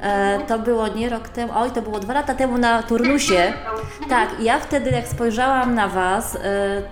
E, 0.00 0.38
to 0.46 0.58
było 0.58 0.88
nie 0.88 1.08
rok 1.08 1.28
temu, 1.28 1.52
oj, 1.56 1.70
to 1.70 1.82
było 1.82 2.00
dwa 2.00 2.14
lata 2.14 2.34
temu 2.34 2.58
na 2.58 2.82
turnusie. 2.82 3.52
Tak, 4.08 4.28
ja 4.40 4.58
wtedy 4.58 4.90
jak 4.90 5.08
spojrzałam 5.08 5.74
na 5.74 5.88
Was, 5.88 6.36
e, 6.36 6.38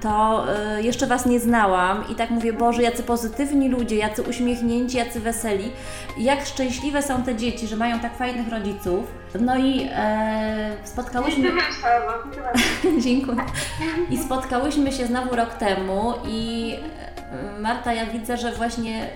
to 0.01 0.45
e, 0.57 0.83
jeszcze 0.83 1.07
Was 1.07 1.27
nie 1.27 1.41
znałam 1.41 2.05
i 2.09 2.15
tak 2.15 2.31
mówię, 2.31 2.53
Boże, 2.53 2.83
jacy 2.83 3.03
pozytywni 3.03 3.69
ludzie, 3.69 3.97
jacy 3.97 4.23
uśmiechnięci, 4.23 4.97
jacy 4.97 5.21
weseli. 5.21 5.73
Jak 6.19 6.47
szczęśliwe 6.47 7.03
są 7.03 7.23
te 7.23 7.35
dzieci, 7.35 7.67
że 7.67 7.77
mają 7.77 8.01
tak 8.01 8.17
fajnych 8.17 8.49
rodziców. 8.49 9.07
No 9.41 9.59
i 9.59 9.89
e, 9.93 10.77
spotkałyśmy... 10.85 11.51
Dziękuję. 13.05 13.39
I 14.11 14.19
spotkałyśmy 14.19 14.93
się 14.93 15.07
znowu 15.07 15.37
rok 15.37 15.55
temu 15.55 16.13
i 16.27 16.75
Marta, 17.61 17.93
ja 17.93 18.07
widzę, 18.07 18.37
że 18.37 18.53
właśnie 18.53 19.09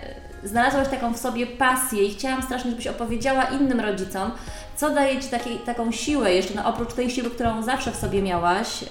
znalazłaś 0.45 0.89
taką 0.89 1.13
w 1.15 1.19
sobie 1.19 1.47
pasję 1.47 2.05
i 2.05 2.15
chciałam 2.15 2.43
strasznie, 2.43 2.71
żebyś 2.71 2.87
opowiedziała 2.87 3.45
innym 3.45 3.81
rodzicom, 3.81 4.31
co 4.77 4.91
daje 4.91 5.21
Ci 5.21 5.29
takiej, 5.29 5.59
taką 5.59 5.93
siłę 5.93 6.35
jeszcze, 6.35 6.55
no 6.55 6.69
oprócz 6.69 6.95
tej 6.95 7.11
siły, 7.11 7.31
którą 7.31 7.63
zawsze 7.63 7.91
w 7.91 7.97
sobie 7.97 8.23
miałaś, 8.23 8.83
e, 8.83 8.87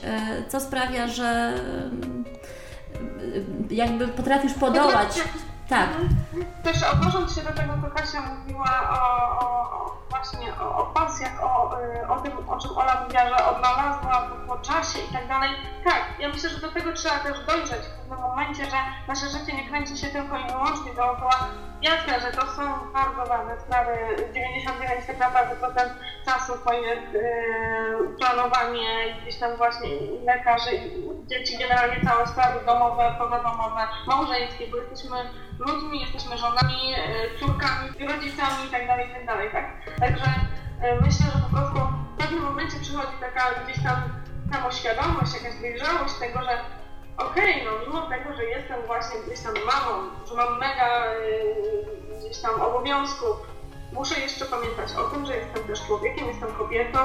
co 0.48 0.60
sprawia, 0.60 1.08
że 1.08 1.54
e, 3.70 3.76
jakby 3.76 4.08
potrafisz 4.08 4.54
podołać. 4.54 5.20
Tak. 5.70 5.90
Też 6.64 6.84
odnosząc 6.94 7.36
się 7.36 7.42
do 7.42 7.52
tego, 7.54 7.74
co 7.82 7.96
Kasia 7.96 8.22
mówiła 8.22 8.90
o, 8.92 9.40
o 9.40 9.98
właśnie 10.10 10.54
o, 10.60 10.78
o 10.78 10.86
pasjach, 10.86 11.44
o, 11.44 11.78
y, 11.82 12.08
o 12.08 12.20
tym, 12.20 12.50
o 12.50 12.60
czym 12.60 12.78
Ola 12.78 13.04
mówiła, 13.04 13.30
że 13.30 13.46
odnalazła 13.46 14.30
po, 14.30 14.56
po 14.56 14.62
czasie 14.62 15.00
i 15.10 15.14
tak 15.14 15.28
dalej. 15.28 15.50
Tak, 15.84 16.02
ja 16.20 16.30
myślę, 16.30 16.50
że 16.50 16.60
do 16.60 16.72
tego 16.72 16.94
trzeba 16.94 17.20
też 17.20 17.46
dojrzeć 17.46 17.82
pewnym 18.10 18.30
momencie, 18.30 18.66
że 18.66 18.78
nasze 19.08 19.30
życie 19.30 19.54
nie 19.58 19.70
kręci 19.70 19.98
się 19.98 20.08
tylko 20.08 20.38
i 20.38 20.52
wyłącznie 20.52 20.94
dookoła. 20.94 21.48
Jasne, 21.82 22.22
że 22.22 22.32
to 22.32 22.42
są 22.42 22.64
bardzo 22.94 23.26
ważne 23.26 23.60
sprawy. 23.60 23.92
99 24.34 25.06
tak 25.08 25.20
naprawdę 25.20 25.56
procent 25.56 25.94
czasu 26.26 26.54
to 26.66 26.74
jest 26.74 27.14
yy, 27.14 28.18
planowanie, 28.20 29.16
gdzieś 29.22 29.36
tam 29.36 29.58
właśnie 29.58 29.90
lekarzy, 30.26 30.72
dzieci, 31.26 31.58
generalnie 31.58 32.02
całe 32.06 32.28
sprawy 32.28 32.66
domowe, 32.66 33.16
pozadomowe, 33.18 33.82
małżeńskie, 34.08 34.68
bo 34.68 34.78
jesteśmy 34.78 35.18
ludźmi, 35.60 36.02
jesteśmy 36.02 36.38
żonami, 36.38 36.90
yy, 36.90 37.40
córkami, 37.40 37.90
rodzicami 38.08 38.64
itd., 38.64 38.88
tak 38.88 39.00
itd., 39.00 39.26
tak, 39.26 39.52
tak? 39.52 40.00
Także 40.00 40.30
yy, 40.82 41.02
myślę, 41.02 41.26
że 41.34 41.40
po 41.40 41.50
prostu 41.56 41.80
w 42.14 42.18
pewnym 42.18 42.44
momencie 42.44 42.80
przychodzi 42.80 43.18
taka 43.20 43.64
gdzieś 43.64 43.84
tam 43.84 43.96
samoświadomość, 44.52 45.34
jakaś 45.34 45.62
dojrzałość 45.62 46.14
tego, 46.14 46.42
że 46.42 46.58
okej, 47.18 47.62
okay, 47.62 47.66
no 47.66 47.72
mimo 47.88 48.10
tego, 48.10 48.34
że 48.36 48.46
jestem 48.46 48.82
właśnie 48.88 49.20
gdzieś 49.20 49.40
tam 49.40 49.54
mamą, 49.54 50.10
że 50.28 50.36
mam 50.36 50.60
mega 50.60 51.14
yy, 51.14 52.20
gdzieś 52.20 52.42
tam 52.42 52.62
obowiązków, 52.62 53.38
muszę 53.94 54.20
jeszcze 54.20 54.46
pamiętać 54.46 54.90
o 54.94 55.04
tym, 55.04 55.26
że 55.26 55.38
jestem 55.38 55.64
też 55.64 55.88
człowiekiem, 55.88 56.28
jestem 56.28 56.52
kobietą 56.54 57.00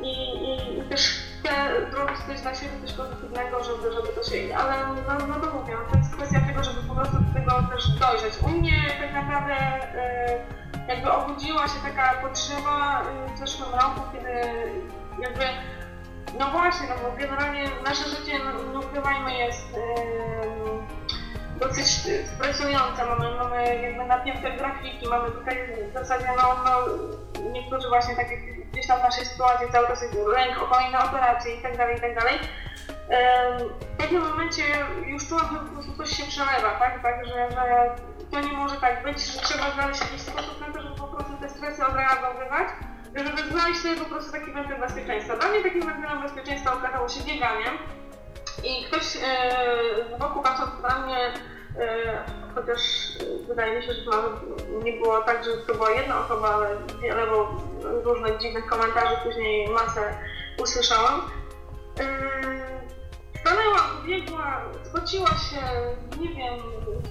i, 0.00 0.12
i, 0.44 0.78
i 0.78 0.82
też 0.82 1.22
chcę 1.38 1.52
zrobić 1.90 2.16
coś 2.26 2.40
dla 2.40 2.54
siebie, 2.54 2.72
coś 2.86 2.92
pozytywnego, 2.92 3.64
żeby, 3.64 3.92
żeby 3.92 4.08
to 4.08 4.22
się... 4.22 4.56
Ale 4.56 4.86
no, 4.86 5.26
no 5.26 5.34
to 5.34 5.58
mówię, 5.58 5.76
to 5.92 5.98
jest 5.98 6.16
kwestia 6.16 6.40
tego, 6.40 6.64
żeby 6.64 6.82
po 6.88 6.94
prostu 6.94 7.16
do 7.16 7.34
tego 7.40 7.62
też 7.74 7.88
dojrzeć. 7.88 8.34
U 8.42 8.48
mnie 8.48 8.96
tak 9.00 9.12
naprawdę 9.12 9.54
yy, 10.78 10.94
jakby 10.94 11.12
obudziła 11.12 11.68
się 11.68 11.80
taka 11.84 12.14
potrzeba 12.14 13.02
yy, 13.28 13.34
w 13.34 13.38
zeszłym 13.38 13.70
roku, 13.70 14.00
kiedy 14.12 14.32
jakby 15.18 15.44
no 16.38 16.50
właśnie, 16.50 16.86
no 16.88 16.94
bo 17.02 17.16
generalnie 17.16 17.70
nasze 17.84 18.08
życie, 18.08 18.38
no, 18.44 18.72
nie 18.72 18.86
ukrywajmy, 18.86 19.34
jest 19.38 19.72
yy, 19.72 19.82
dosyć 21.66 21.86
stresujące. 22.36 23.06
Mamy, 23.06 23.36
mamy 23.36 23.82
jakby 23.82 24.04
napięte 24.04 24.52
grafiki, 24.52 25.08
mamy 25.08 25.30
tutaj 25.30 25.56
w 25.90 25.92
zasadzie, 25.92 26.26
no, 26.36 26.56
no 26.64 27.48
niektórzy 27.52 27.88
właśnie 27.88 28.16
tak 28.16 28.30
jak 28.30 28.40
gdzieś 28.72 28.86
tam 28.86 29.00
w 29.00 29.02
naszej 29.02 29.24
sytuacji 29.24 29.72
cały 29.72 29.86
czas 29.86 30.02
jest 30.02 30.14
lęk 30.14 30.62
o 30.62 30.66
kolejne 30.66 30.98
operacje 30.98 31.54
i 31.54 31.62
tak 31.62 31.76
dalej, 31.76 31.96
i 31.96 32.00
tak 32.00 32.14
dalej. 32.14 32.38
W 33.94 33.96
pewnym 33.96 34.22
momencie 34.22 34.62
już 35.06 35.28
czułam, 35.28 35.48
że 35.52 35.58
po 35.58 35.72
prostu 35.72 35.96
coś 35.96 36.10
się 36.16 36.24
przelewa, 36.24 36.70
tak? 36.78 37.02
tak 37.02 37.26
że, 37.26 37.50
że 37.50 37.96
to 38.30 38.40
nie 38.40 38.52
może 38.52 38.76
tak 38.76 39.02
być, 39.02 39.26
że 39.26 39.40
trzeba 39.40 39.70
znaleźć 39.70 40.00
jakiś 40.00 40.20
sposób 40.20 40.60
na 40.60 40.66
to, 40.66 40.82
żeby 40.82 40.96
po 40.96 41.06
prostu 41.06 41.32
te 41.40 41.48
stresy 41.48 41.86
odreagowywać 41.86 42.68
żeby 43.16 43.42
znaleźć 43.50 43.80
sobie 43.80 43.96
po 43.96 44.04
prostu 44.04 44.32
taki 44.32 44.52
wentyl 44.52 44.80
bezpieczeństwa. 44.80 45.36
Dla 45.36 45.48
mnie 45.48 45.62
takim 45.62 45.86
wentylem 45.86 46.22
bezpieczeństwa 46.22 46.72
okazało 46.72 47.08
się 47.08 47.24
bieganie 47.24 47.66
i 48.64 48.84
ktoś 48.84 49.14
yy, 49.14 50.16
z 50.16 50.18
boku 50.18 50.42
patrząc 50.42 50.70
na 50.82 50.98
mnie, 50.98 51.32
yy, 51.78 51.84
chociaż 52.54 52.80
wydaje 53.48 53.76
mi 53.76 53.82
się, 53.86 53.92
że 53.92 54.02
to 54.10 54.40
nie 54.84 54.92
było 54.92 55.22
tak, 55.22 55.44
że 55.44 55.50
to 55.56 55.74
była 55.74 55.90
jedna 55.90 56.20
osoba, 56.24 56.54
ale 56.54 56.76
wiele 57.02 57.26
było 57.26 57.62
różnych 58.04 58.38
dziwnych 58.38 58.66
komentarzy, 58.66 59.16
później 59.24 59.68
masę 59.68 60.18
usłyszałam. 60.58 61.20
Yy, 61.98 62.82
stanęła, 63.40 63.80
biegła, 64.06 64.60
spociła 64.84 65.28
się, 65.28 65.60
nie 66.20 66.28
wiem, 66.28 66.54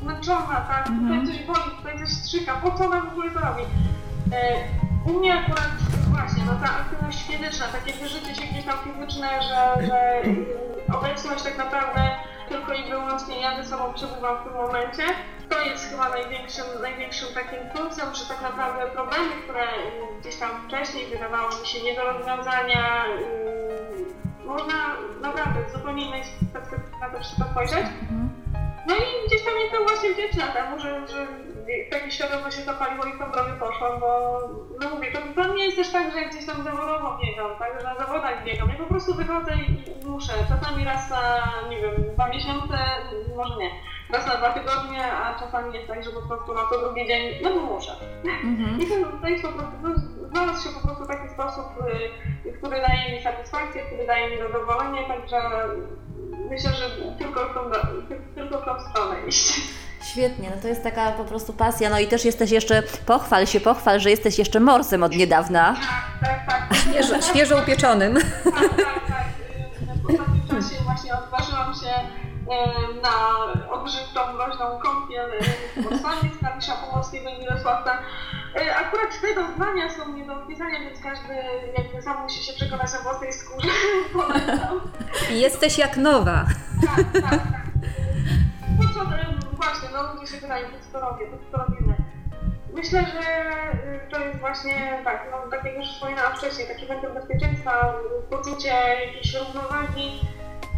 zmęczona, 0.01 0.65
tak, 0.67 0.85
tutaj 0.85 1.27
coś 1.27 1.43
boli, 1.43 1.77
tutaj 1.77 1.99
coś 1.99 2.09
strzyka, 2.09 2.55
po 2.63 2.71
co 2.71 2.85
ona 2.85 3.01
w 3.01 3.07
ogóle 3.07 3.31
to 3.31 3.39
robi? 3.39 3.63
U 5.05 5.19
mnie 5.19 5.33
akurat 5.33 5.71
właśnie, 6.11 6.43
no 6.45 6.55
ta 6.67 6.69
aktywność 6.79 7.27
fizyczna, 7.27 7.65
takie 7.67 7.93
wyżycie 7.93 8.35
się 8.35 8.47
gdzieś 8.47 8.65
tam 8.65 8.77
fizyczne, 8.83 9.29
że, 9.41 9.85
że 9.87 10.21
obecność 10.97 11.43
tak 11.43 11.57
naprawdę 11.57 12.01
tylko 12.49 12.73
i 12.73 12.89
wyłącznie 12.89 13.41
ja 13.41 13.63
ze 13.63 13.69
sobą 13.69 13.93
przebywam 13.93 14.37
w 14.37 14.43
tym 14.43 14.53
momencie, 14.53 15.03
to 15.49 15.61
jest 15.61 15.89
chyba 15.91 16.09
największym, 16.09 16.65
największym 16.81 17.33
takim 17.33 17.59
plusem, 17.73 18.15
że 18.15 18.25
tak 18.25 18.41
naprawdę 18.41 18.81
problemy, 18.87 19.29
które 19.43 19.63
gdzieś 20.21 20.35
tam 20.35 20.49
wcześniej 20.67 21.07
wydawały 21.07 21.61
mi 21.61 21.67
się 21.67 21.83
nie 21.83 21.95
do 21.95 22.03
rozwiązania, 22.03 23.05
yy, 23.07 24.45
można 24.45 24.95
naprawdę 25.21 25.69
z 25.69 25.73
zupełnie 25.73 26.05
innej 26.05 26.23
perspektywy 26.53 26.97
na 27.01 27.09
to 27.09 27.19
wszystko 27.19 27.45
spojrzeć. 27.51 27.85
No 28.87 28.95
i 28.95 29.27
gdzieś 29.27 29.45
tam 29.45 29.53
jestem 29.63 29.83
właśnie 29.83 30.13
wdzięczna 30.13 30.47
temu, 30.47 30.79
że, 30.79 31.07
że 31.07 31.27
takie 31.89 32.11
świadomość 32.11 32.57
się 32.57 32.63
zapaliło 32.63 33.05
i 33.05 33.13
w 33.13 33.19
tą 33.19 33.31
drogę 33.31 33.53
poszłam, 33.59 33.99
bo 33.99 34.39
no 34.81 34.89
mówię, 34.89 35.11
to, 35.11 35.19
to 35.35 35.53
nie 35.53 35.65
jest 35.65 35.77
też 35.77 35.91
tak, 35.91 36.13
że 36.13 36.29
gdzieś 36.29 36.45
tam 36.45 36.63
zawodowo 36.63 37.19
biegam, 37.23 37.57
tak, 37.59 37.79
że 37.79 37.87
na 37.87 37.95
zawodach 37.95 38.43
biegam. 38.43 38.69
Ja 38.69 38.75
po 38.75 38.85
prostu 38.85 39.13
wychodzę 39.13 39.51
i, 39.55 40.01
i 40.01 40.05
muszę. 40.05 40.33
Czasami 40.49 40.85
raz 40.85 41.09
na, 41.09 41.43
nie 41.69 41.81
wiem, 41.81 42.13
dwa 42.13 42.27
miesiące, 42.27 42.77
może 43.35 43.55
nie, 43.57 43.71
raz 44.09 44.27
na 44.27 44.35
dwa 44.35 44.53
tygodnie, 44.53 45.13
a 45.13 45.39
czasami 45.39 45.73
jest 45.73 45.87
tak, 45.87 46.03
że 46.03 46.11
po 46.11 46.21
prostu 46.21 46.53
na 46.53 46.61
to 46.61 46.79
drugi 46.79 47.07
dzień, 47.07 47.41
no 47.43 47.49
bo 47.53 47.61
muszę. 47.61 47.91
Mhm. 48.43 48.81
I 48.81 48.85
to, 48.87 48.95
to 49.21 49.27
jest 49.27 49.43
po 49.43 49.51
prostu, 49.51 49.73
no, 49.83 49.89
znalazł 50.31 50.63
się 50.63 50.75
po 50.75 50.87
prostu 50.87 51.05
taki 51.05 51.29
sposób, 51.29 51.65
y, 52.45 52.51
który 52.53 52.81
daje 52.81 53.15
mi 53.15 53.23
satysfakcję, 53.23 53.81
który 53.81 54.07
daje 54.07 54.29
mi 54.29 54.37
zadowolenie, 54.37 55.07
także 55.07 55.41
myślę, 56.49 56.71
że 56.71 56.89
tylko 57.17 57.45
w 57.45 57.53
tą, 57.53 57.61
tylko 58.35 58.57
w 58.57 58.65
tą 58.65 58.79
stronę 58.79 59.15
iść. 59.27 59.61
Świetnie, 60.03 60.49
no 60.55 60.61
to 60.61 60.67
jest 60.67 60.83
taka 60.83 61.11
po 61.11 61.25
prostu 61.25 61.53
pasja. 61.53 61.89
No 61.89 61.99
i 61.99 62.07
też 62.07 62.25
jesteś 62.25 62.51
jeszcze, 62.51 62.83
pochwal 63.05 63.47
się, 63.47 63.59
pochwal, 63.59 63.99
że 63.99 64.09
jesteś 64.09 64.39
jeszcze 64.39 64.59
morsem 64.59 65.03
od 65.03 65.15
niedawna. 65.15 65.75
Tak, 66.21 66.45
tak, 66.47 66.69
tak. 66.69 66.77
Świeżo, 66.77 67.21
świeżo 67.21 67.57
upieczonym. 67.57 68.15
Tak, 68.43 68.53
tak, 68.53 69.07
tak. 69.07 69.25
W 70.03 70.09
ostatnim 70.09 70.47
czasie 70.47 70.83
właśnie 70.83 71.13
odważyłam 71.13 71.73
się 71.73 71.93
na 73.01 73.11
odżywczą, 73.71 74.19
groźną 74.35 74.79
kąpiel 74.79 75.31
w 75.77 75.83
Morsanie 75.83 76.29
z 76.39 76.43
Kalisza 76.43 76.73
Pomorskiego 76.73 77.29
i 77.29 77.39
Mirosławca. 77.39 77.97
Akurat 78.79 79.21
te 79.21 79.35
doznania 79.35 79.89
są 79.89 80.13
nie 80.13 80.25
do 80.25 80.33
opisania, 80.33 80.79
więc 80.79 80.99
każdy 81.03 81.33
jakby 81.77 82.01
sam 82.01 82.23
musi 82.23 82.43
się 82.43 82.53
przekonać 82.53 82.89
o 82.99 83.03
własnej 83.03 83.33
skórze. 83.33 83.67
Jesteś 85.45 85.77
jak 85.77 85.97
nowa. 85.97 86.45
Tak, 86.95 87.05
tak, 87.13 87.21
tak. 87.29 87.39
Po 88.77 88.93
co 88.93 89.05
właśnie, 89.61 89.89
no 89.93 90.13
ludzie 90.13 90.27
się 90.27 90.41
pytają, 90.41 90.67
co 90.81 90.99
to 90.99 91.05
robię, 91.09 91.25
co 91.51 91.57
to 91.57 91.63
robimy. 91.63 91.95
Myślę, 92.73 93.05
że 93.05 93.23
to 94.11 94.19
jest 94.19 94.39
właśnie 94.39 95.01
tak, 95.03 95.27
no, 95.31 95.51
tak 95.51 95.65
jak 95.65 95.75
już 95.77 95.87
wspominałam 95.87 96.37
wcześniej, 96.37 96.67
taki 96.67 96.87
wentyl 96.87 97.13
bezpieczeństwa, 97.13 97.93
poczucie 98.29 98.73
jakiejś 99.05 99.35
równowagi. 99.35 100.21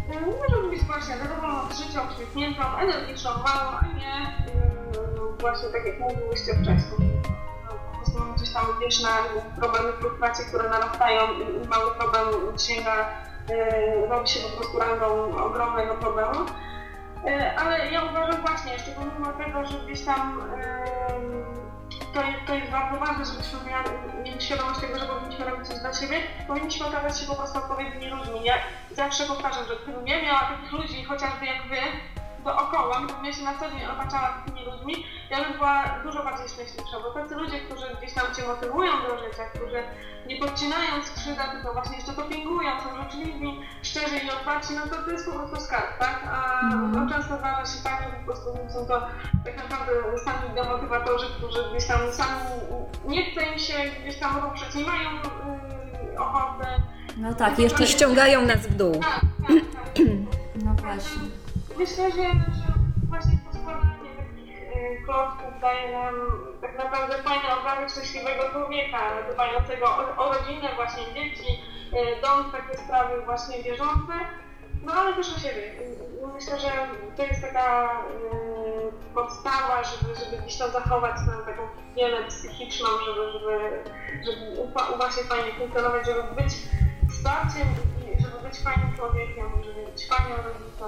Może 0.08 0.68
być 0.70 0.80
właśnie 0.84 1.16
zadowoloną 1.16 1.72
z 1.72 1.78
życia, 1.78 2.00
uśmiechniętą, 2.12 2.62
energiczną, 2.78 3.30
małą, 3.30 3.78
a 3.80 3.86
nie 3.86 4.34
yy, 4.54 5.36
właśnie 5.40 5.68
tak 5.68 5.86
jak 5.86 6.00
mówiłyście 6.00 6.54
wcześniej. 6.54 7.10
Po 7.92 7.96
prostu 7.96 8.18
mamy 8.18 8.34
gdzieś 8.34 8.52
tam 8.52 8.64
wieczne 8.80 9.08
problemy 9.60 9.92
frustracji, 9.92 10.44
które 10.44 10.68
narastają 10.68 11.32
i 11.32 11.68
mały 11.68 11.94
problem 11.94 12.26
sięga, 12.58 13.08
yy, 13.48 14.06
robi 14.08 14.28
się 14.28 14.40
po 14.40 14.56
prostu 14.56 14.78
rangą 14.78 15.36
ogromnego 15.44 15.94
problemu. 15.94 16.46
E, 17.26 17.58
ale 17.58 17.90
ja 17.90 18.02
uważam 18.02 18.40
właśnie, 18.40 18.72
pomimo 18.96 19.32
tego, 19.32 19.66
że 19.66 19.78
gdzieś 19.78 20.04
tam 20.04 20.40
to, 22.14 22.20
to 22.46 22.54
jest 22.54 22.70
bardzo 22.70 22.98
ważne, 23.00 23.24
żebyśmy 23.26 23.58
mieli 24.24 24.42
świadomość 24.42 24.80
tego, 24.80 24.98
że 24.98 25.06
powinniśmy 25.06 25.44
robić 25.44 25.68
coś 25.68 25.78
dla 25.78 25.94
siebie, 25.94 26.16
powinniśmy 26.46 26.86
okazać 26.86 27.20
się 27.20 27.26
po 27.26 27.34
prostu 27.34 27.58
odpowiednimi 27.58 28.06
ludźmi. 28.06 28.44
Ja 28.44 28.54
zawsze 28.92 29.24
powtarzam, 29.24 29.64
że 29.68 29.76
gdybym 29.84 30.06
ja 30.06 30.22
miała 30.22 30.40
takich 30.40 30.72
ludzi, 30.72 31.04
chociażby 31.04 31.46
jak 31.46 31.62
wy, 31.68 31.76
dookoła, 32.44 33.00
gdybym 33.04 33.32
się 33.32 33.42
na 33.42 33.58
co 33.58 33.70
dzień 33.70 33.84
otaczała 33.84 34.28
takimi 34.28 34.64
ludźmi, 34.66 35.06
ja 35.30 35.44
bym 35.44 35.52
była 35.52 35.84
dużo 36.04 36.24
bardziej 36.24 36.48
szczęśliwsza, 36.48 37.00
bo 37.02 37.10
tacy 37.10 37.34
ludzie, 37.34 37.60
którzy 37.60 37.86
gdzieś 37.98 38.14
tam 38.14 38.34
Cię 38.34 38.42
motywują 38.48 38.92
do 39.08 39.18
życia, 39.18 39.44
którzy 39.54 39.82
nie 40.26 40.36
podcinają 40.36 41.02
skrzydeł, 41.04 41.44
tylko 41.52 41.72
właśnie 41.72 41.96
jeszcze 41.96 42.12
dopingują, 42.12 42.70
są 42.80 43.02
życzliwi, 43.02 43.60
szczerzy 43.82 44.16
i 44.18 44.30
otwarci, 44.30 44.74
no 44.74 44.96
to 44.96 45.02
to 45.02 45.10
jest 45.10 45.26
po 45.26 45.32
prostu 45.32 45.60
skarb, 45.60 45.98
tak? 45.98 46.24
A 46.32 46.62
no, 46.92 47.10
często 47.10 47.38
zdarza 47.38 47.66
się 47.66 47.82
tak, 47.84 48.02
że 48.02 48.18
po 48.18 48.24
prostu 48.24 48.58
są 48.72 48.86
to 48.86 49.06
tak 49.44 49.56
naprawdę 49.56 49.92
sami 50.24 50.54
demotywatorzy, 50.54 51.26
którzy 51.38 51.70
gdzieś 51.70 51.86
tam 51.88 52.12
sami 52.12 52.40
nie 53.04 53.30
chce 53.30 53.52
im 53.52 53.58
się 53.58 53.74
gdzieś 54.02 54.18
tam 54.18 54.50
ruszyć, 54.50 54.74
nie 54.74 54.84
mają 54.84 55.10
yy, 55.10 56.18
ochoty. 56.20 56.66
No 57.16 57.34
tak, 57.34 57.58
jeszcze 57.58 57.86
ściągają 57.86 58.42
nas 58.42 58.66
w 58.66 58.76
dół. 58.76 58.92
Tak, 58.92 59.20
tak, 59.48 59.56
tak. 59.72 60.04
No 60.64 60.74
właśnie. 60.74 61.22
Myślę, 61.78 62.10
że, 62.10 62.22
klocków 65.02 65.60
daje 65.60 65.92
nam 65.92 66.14
tak 66.60 66.78
naprawdę 66.78 67.14
fajne 67.22 67.56
obrazy 67.56 67.94
szczęśliwego 67.94 68.50
człowieka, 68.50 68.98
dbającego 69.32 69.86
o, 69.86 70.16
o 70.16 70.32
rodzinę, 70.32 70.68
właśnie 70.76 71.02
dzieci, 71.14 71.62
y, 71.92 72.20
dom, 72.22 72.52
takie 72.52 72.78
sprawy 72.78 73.22
właśnie 73.22 73.62
bieżące, 73.62 74.12
no 74.84 74.92
ale 74.92 75.14
też 75.14 75.36
o 75.36 75.38
siebie. 75.40 75.72
Myślę, 76.34 76.60
że 76.60 76.70
to 77.16 77.22
jest 77.22 77.42
taka 77.42 77.90
y, 77.90 79.14
podstawa, 79.14 79.82
żeby, 79.84 80.14
żeby 80.14 80.42
gdzieś 80.42 80.58
tam 80.58 80.70
zachować 80.70 81.20
swoją 81.20 81.38
taką 81.38 81.62
higienę 81.76 82.24
psychiczną, 82.28 82.88
żeby, 83.06 83.32
żeby, 83.32 83.84
żeby 84.24 84.96
właśnie 84.96 85.22
fajnie 85.22 85.52
funkcjonować, 85.52 86.06
żeby 86.06 86.22
być 86.22 86.52
wsparciem 87.10 87.68
żeby 88.20 88.48
być 88.48 88.58
fajnym 88.58 88.96
człowiekiem, 88.96 89.46
żeby 89.64 89.92
być 89.92 90.08
fajną 90.08 90.36
rodzicą. 90.36 90.84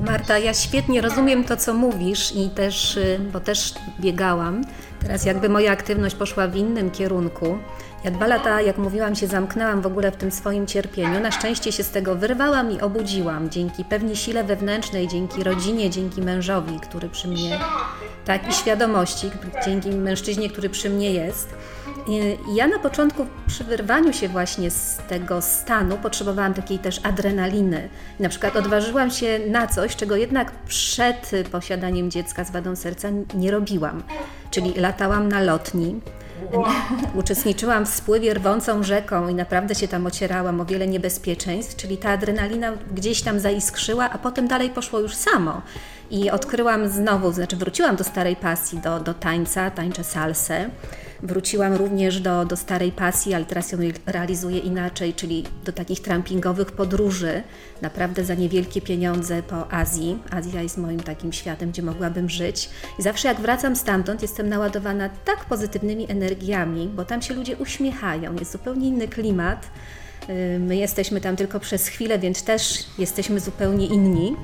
Marta, 0.00 0.38
ja 0.38 0.54
świetnie 0.54 1.00
rozumiem 1.00 1.44
to, 1.44 1.56
co 1.56 1.74
mówisz 1.74 2.36
i 2.36 2.50
też, 2.50 2.96
y, 2.96 3.20
bo 3.32 3.40
też 3.40 3.74
biegałam. 4.00 4.64
Teraz 5.00 5.24
jakby 5.24 5.48
moja 5.48 5.72
aktywność 5.72 6.14
poszła 6.14 6.48
w 6.48 6.56
innym 6.56 6.90
kierunku. 6.90 7.58
Ja 8.04 8.10
dwa 8.10 8.26
lata, 8.26 8.60
jak 8.60 8.78
mówiłam, 8.78 9.14
się 9.14 9.26
zamknęłam 9.26 9.82
w 9.82 9.86
ogóle 9.86 10.10
w 10.10 10.16
tym 10.16 10.30
swoim 10.30 10.66
cierpieniu. 10.66 11.20
Na 11.20 11.30
szczęście 11.30 11.72
się 11.72 11.82
z 11.82 11.90
tego 11.90 12.16
wyrwałam 12.16 12.70
i 12.70 12.80
obudziłam 12.80 13.50
dzięki 13.50 13.84
pewnie 13.84 14.16
sile 14.16 14.44
wewnętrznej, 14.44 15.08
dzięki 15.08 15.44
rodzinie, 15.44 15.90
dzięki 15.90 16.22
mężowi, 16.22 16.80
który 16.80 17.08
przy 17.08 17.28
mnie 17.28 17.58
tak, 18.24 18.48
i 18.48 18.52
świadomości, 18.52 19.30
dzięki 19.66 19.90
mężczyźnie, 19.90 20.50
który 20.50 20.70
przy 20.70 20.90
mnie 20.90 21.12
jest. 21.12 21.54
I 22.06 22.38
Ja 22.54 22.68
na 22.68 22.78
początku 22.78 23.26
przy 23.46 23.64
wyrwaniu 23.64 24.12
się 24.12 24.28
właśnie 24.28 24.70
z 24.70 24.96
tego 25.08 25.42
stanu 25.42 25.98
potrzebowałam 25.98 26.54
takiej 26.54 26.78
też 26.78 27.00
adrenaliny. 27.02 27.88
Na 28.20 28.28
przykład 28.28 28.56
odważyłam 28.56 29.10
się 29.10 29.40
na 29.48 29.66
coś, 29.66 29.96
czego 29.96 30.16
jednak 30.16 30.52
przed 30.52 31.32
posiadaniem 31.52 32.10
dziecka 32.10 32.44
z 32.44 32.50
wadą 32.50 32.76
serca 32.76 33.08
nie 33.34 33.50
robiłam. 33.50 34.02
Czyli 34.50 34.74
latałam 34.74 35.28
na 35.28 35.40
lotni, 35.40 36.00
uczestniczyłam 37.14 37.86
w 37.86 37.88
spływie 37.88 38.34
rwącą 38.34 38.82
rzeką 38.82 39.28
i 39.28 39.34
naprawdę 39.34 39.74
się 39.74 39.88
tam 39.88 40.06
ocierałam 40.06 40.60
o 40.60 40.64
wiele 40.64 40.86
niebezpieczeństw, 40.86 41.76
czyli 41.76 41.96
ta 41.96 42.10
adrenalina 42.10 42.72
gdzieś 42.94 43.22
tam 43.22 43.40
zaiskrzyła, 43.40 44.10
a 44.10 44.18
potem 44.18 44.48
dalej 44.48 44.70
poszło 44.70 45.00
już 45.00 45.14
samo. 45.14 45.62
I 46.14 46.30
odkryłam 46.30 46.88
znowu, 46.88 47.32
znaczy 47.32 47.56
wróciłam 47.56 47.96
do 47.96 48.04
starej 48.04 48.36
pasji, 48.36 48.78
do, 48.78 49.00
do 49.00 49.14
tańca, 49.14 49.70
tańczę 49.70 50.04
salsę. 50.04 50.70
Wróciłam 51.22 51.74
również 51.74 52.20
do, 52.20 52.44
do 52.44 52.56
starej 52.56 52.92
pasji, 52.92 53.34
ale 53.34 53.44
teraz 53.44 53.72
ją 53.72 53.78
realizuję 54.06 54.58
inaczej, 54.58 55.14
czyli 55.14 55.44
do 55.64 55.72
takich 55.72 56.00
trampingowych 56.00 56.72
podróży, 56.72 57.42
naprawdę 57.82 58.24
za 58.24 58.34
niewielkie 58.34 58.80
pieniądze 58.80 59.42
po 59.42 59.72
Azji. 59.72 60.18
Azja 60.30 60.62
jest 60.62 60.78
moim 60.78 61.00
takim 61.00 61.32
światem, 61.32 61.70
gdzie 61.70 61.82
mogłabym 61.82 62.30
żyć. 62.30 62.70
I 62.98 63.02
zawsze 63.02 63.28
jak 63.28 63.40
wracam 63.40 63.76
stamtąd, 63.76 64.22
jestem 64.22 64.48
naładowana 64.48 65.08
tak 65.24 65.44
pozytywnymi 65.44 66.10
energiami, 66.10 66.90
bo 66.96 67.04
tam 67.04 67.22
się 67.22 67.34
ludzie 67.34 67.56
uśmiechają, 67.56 68.34
jest 68.34 68.52
zupełnie 68.52 68.88
inny 68.88 69.08
klimat. 69.08 69.66
Yy, 70.28 70.58
My 70.58 70.76
jesteśmy 70.76 71.20
tam 71.20 71.36
tylko 71.36 71.60
przez 71.60 71.88
chwilę, 71.88 72.18
więc 72.18 72.42
też 72.42 72.84
jesteśmy 72.98 73.40
zupełnie 73.40 73.86
inni. 73.86 74.36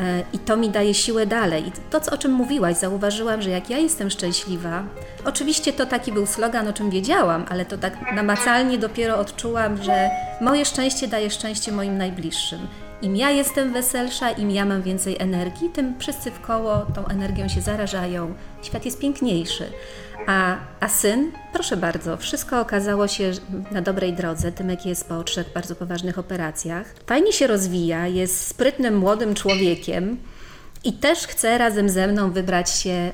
E, 0.00 0.22
I 0.32 0.38
to 0.38 0.56
mi 0.56 0.70
daje 0.70 0.94
siłę 0.94 1.26
dalej. 1.26 1.68
I 1.68 1.72
to, 1.90 2.00
o 2.12 2.18
czym 2.18 2.32
mówiłaś, 2.32 2.76
zauważyłam, 2.76 3.42
że 3.42 3.50
jak 3.50 3.70
ja 3.70 3.78
jestem 3.78 4.10
szczęśliwa, 4.10 4.84
oczywiście 5.24 5.72
to 5.72 5.86
taki 5.86 6.12
był 6.12 6.26
slogan, 6.26 6.68
o 6.68 6.72
czym 6.72 6.90
wiedziałam, 6.90 7.44
ale 7.48 7.64
to 7.64 7.78
tak 7.78 8.12
namacalnie 8.14 8.78
dopiero 8.78 9.18
odczułam, 9.18 9.82
że 9.82 10.10
moje 10.40 10.64
szczęście 10.64 11.08
daje 11.08 11.30
szczęście 11.30 11.72
moim 11.72 11.98
najbliższym. 11.98 12.66
Im 13.02 13.16
ja 13.16 13.30
jestem 13.30 13.72
weselsza, 13.72 14.30
im 14.30 14.50
ja 14.50 14.64
mam 14.64 14.82
więcej 14.82 15.16
energii, 15.18 15.70
tym 15.70 15.94
wszyscy 15.98 16.30
w 16.30 16.40
koło 16.40 16.78
tą 16.94 17.06
energią 17.06 17.48
się 17.48 17.60
zarażają. 17.60 18.34
Świat 18.62 18.84
jest 18.84 18.98
piękniejszy. 18.98 19.72
A, 20.26 20.56
a 20.80 20.88
syn, 20.88 21.32
proszę 21.52 21.76
bardzo, 21.76 22.16
wszystko 22.16 22.60
okazało 22.60 23.08
się 23.08 23.30
na 23.70 23.82
dobrej 23.82 24.12
drodze. 24.12 24.52
Tymek 24.52 24.86
jest 24.86 25.08
po 25.08 25.24
trzech 25.24 25.52
bardzo 25.54 25.76
poważnych 25.76 26.18
operacjach. 26.18 26.94
Fajnie 27.06 27.32
się 27.32 27.46
rozwija, 27.46 28.06
jest 28.06 28.46
sprytnym, 28.46 28.98
młodym 28.98 29.34
człowiekiem 29.34 30.16
i 30.84 30.92
też 30.92 31.18
chce 31.26 31.58
razem 31.58 31.88
ze 31.88 32.06
mną 32.06 32.30
wybrać 32.30 32.70
się 32.70 33.12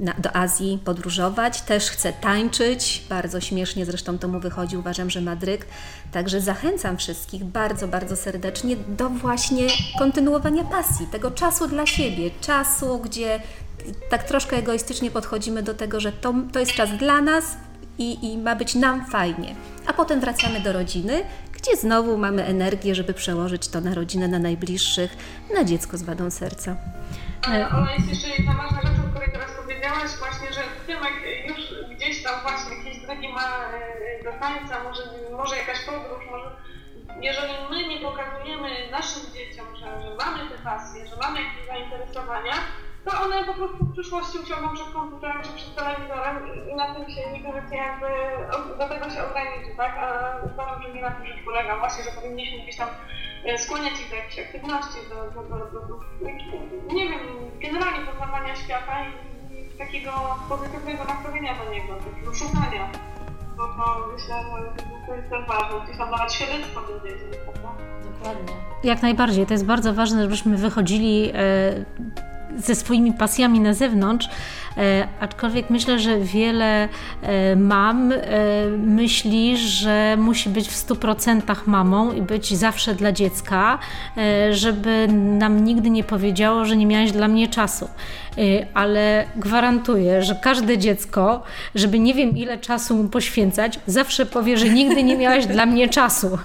na, 0.00 0.14
do 0.18 0.36
Azji, 0.36 0.78
podróżować, 0.84 1.62
też 1.62 1.90
chce 1.90 2.12
tańczyć. 2.12 3.02
Bardzo 3.08 3.40
śmiesznie 3.40 3.86
zresztą 3.86 4.18
to 4.18 4.28
mu 4.28 4.40
wychodzi, 4.40 4.76
uważam, 4.76 5.10
że 5.10 5.20
Madryk. 5.20 5.66
Także 6.12 6.40
zachęcam 6.40 6.96
wszystkich 6.96 7.44
bardzo, 7.44 7.88
bardzo 7.88 8.16
serdecznie 8.16 8.76
do 8.76 9.08
właśnie 9.08 9.66
kontynuowania 9.98 10.64
pasji, 10.64 11.06
tego 11.06 11.30
czasu 11.30 11.68
dla 11.68 11.86
siebie, 11.86 12.30
czasu, 12.40 12.98
gdzie 12.98 13.40
tak 14.10 14.24
troszkę 14.24 14.56
egoistycznie 14.56 15.10
podchodzimy 15.10 15.62
do 15.62 15.74
tego, 15.74 16.00
że 16.00 16.12
to, 16.12 16.34
to 16.52 16.60
jest 16.60 16.72
czas 16.72 16.90
dla 16.90 17.20
nas 17.20 17.44
i, 17.98 18.32
i 18.32 18.38
ma 18.38 18.56
być 18.56 18.74
nam 18.74 19.06
fajnie. 19.06 19.54
A 19.86 19.92
potem 19.92 20.20
wracamy 20.20 20.60
do 20.60 20.72
rodziny, 20.72 21.22
gdzie 21.52 21.76
znowu 21.76 22.18
mamy 22.18 22.44
energię, 22.44 22.94
żeby 22.94 23.14
przełożyć 23.14 23.68
to 23.68 23.80
na 23.80 23.94
rodzinę, 23.94 24.28
na 24.28 24.38
najbliższych, 24.38 25.16
na 25.54 25.64
dziecko 25.64 25.98
z 25.98 26.02
wadą 26.02 26.30
serca. 26.30 26.76
Ale 27.42 27.68
ona 27.68 27.94
jest 27.94 28.08
jeszcze 28.08 28.28
jedna 28.28 28.54
ważna 28.54 28.82
rzecz, 28.82 29.03
powiedziałaś, 29.94 30.18
właśnie, 30.18 30.52
że 30.52 30.62
Tymek 30.86 31.14
już 31.48 31.88
gdzieś 31.96 32.22
tam 32.22 32.40
właśnie 32.42 32.76
jakieś 32.76 32.98
drogi 32.98 33.28
ma 33.28 33.40
e, 33.40 34.24
do 34.24 34.32
tańca, 34.32 34.84
może, 34.84 35.02
może 35.36 35.56
jakaś 35.56 35.80
podróż, 35.80 36.24
może 36.30 36.50
jeżeli 37.20 37.52
my 37.70 37.88
nie 37.88 37.98
pokazujemy 38.00 38.68
naszym 38.90 39.32
dzieciom, 39.32 39.66
że, 39.76 40.02
że 40.02 40.16
mamy 40.16 40.50
te 40.50 40.58
pasje, 40.64 41.06
że 41.06 41.16
mamy 41.16 41.42
jakieś 41.42 41.66
zainteresowania, 41.66 42.54
to 43.04 43.20
one 43.22 43.44
po 43.44 43.54
prostu 43.54 43.84
w 43.84 43.92
przyszłości 43.92 44.38
usiądą 44.38 44.74
przed 44.74 44.92
komputerem 44.92 45.42
czy 45.42 45.52
przed 45.52 45.74
telewizorem 45.74 46.36
i, 46.70 46.74
na 46.74 46.94
tym 46.94 47.10
się 47.10 47.32
nigdy 47.32 47.48
nie 47.70 47.76
jakby 47.76 48.08
do 48.78 48.88
tego 48.88 49.10
się 49.10 49.24
ograniczy, 49.24 49.76
tak? 49.76 49.92
A 49.98 50.36
uważam, 50.52 50.82
że 50.82 50.92
nie 50.92 51.02
na 51.02 51.10
tym 51.10 51.26
rzecz 51.26 51.44
polega 51.44 51.78
właśnie, 51.78 52.04
że 52.04 52.10
powinniśmy 52.10 52.62
gdzieś 52.62 52.76
tam 52.76 52.88
e, 53.44 53.58
skłaniać 53.58 54.00
ich 54.00 54.10
do 54.10 54.16
jakiejś 54.16 54.38
aktywności, 54.38 54.98
do, 55.08 55.30
do, 55.30 55.48
do, 55.48 55.80
do, 55.80 56.00
nie 56.94 57.08
wiem, 57.08 57.20
generalnie 57.60 58.06
poznawania 58.06 58.56
świata 58.56 59.04
i 59.04 59.33
takiego 59.78 60.10
pozytywnego 60.48 61.04
nastawienia 61.04 61.54
do 61.64 61.70
niego, 61.70 61.94
takiego 61.94 62.34
szukania. 62.34 62.90
Bo 63.56 63.62
to 63.62 64.08
myślę, 64.12 64.34
że 64.42 64.84
to 65.06 65.14
jest 65.14 65.30
też 65.30 65.46
ważne, 65.48 65.84
gdzieś 65.84 65.98
tam 65.98 66.10
dawać 66.10 66.34
świadectwo 66.34 66.80
do 66.80 67.08
dzieci, 67.08 67.24
prawda? 67.44 67.82
Dokładnie. 68.12 68.54
Jak 68.84 69.02
najbardziej. 69.02 69.46
To 69.46 69.54
jest 69.54 69.66
bardzo 69.66 69.94
ważne, 69.94 70.22
żebyśmy 70.22 70.56
wychodzili 70.56 71.30
e, 71.34 71.84
ze 72.58 72.74
swoimi 72.74 73.12
pasjami 73.12 73.60
na 73.60 73.74
zewnątrz, 73.74 74.28
e, 74.76 75.08
aczkolwiek 75.20 75.70
myślę, 75.70 75.98
że 75.98 76.18
wiele 76.18 76.88
e, 77.22 77.56
mam 77.56 78.12
e, 78.12 78.16
myśli, 78.78 79.56
że 79.56 80.16
musi 80.18 80.48
być 80.48 80.68
w 80.68 80.86
100% 80.86 81.56
mamą 81.66 82.12
i 82.12 82.22
być 82.22 82.56
zawsze 82.56 82.94
dla 82.94 83.12
dziecka, 83.12 83.78
żeby 84.50 85.08
nam 85.38 85.64
nigdy 85.64 85.90
nie 85.90 86.04
powiedziało, 86.04 86.64
że 86.64 86.76
nie 86.76 86.86
miałaś 86.86 87.12
dla 87.12 87.28
mnie 87.28 87.48
czasu. 87.48 87.88
Ale 88.74 89.24
gwarantuję, 89.36 90.22
że 90.22 90.34
każde 90.34 90.78
dziecko, 90.78 91.42
żeby 91.74 91.98
nie 91.98 92.14
wiem 92.14 92.36
ile 92.36 92.58
czasu 92.58 92.96
mu 92.96 93.08
poświęcać, 93.08 93.80
zawsze 93.86 94.26
powie, 94.26 94.56
że 94.58 94.68
nigdy 94.68 95.02
nie 95.02 95.16
miałaś 95.16 95.46
dla 95.46 95.66
mnie 95.66 95.88
czasu. 95.88 96.38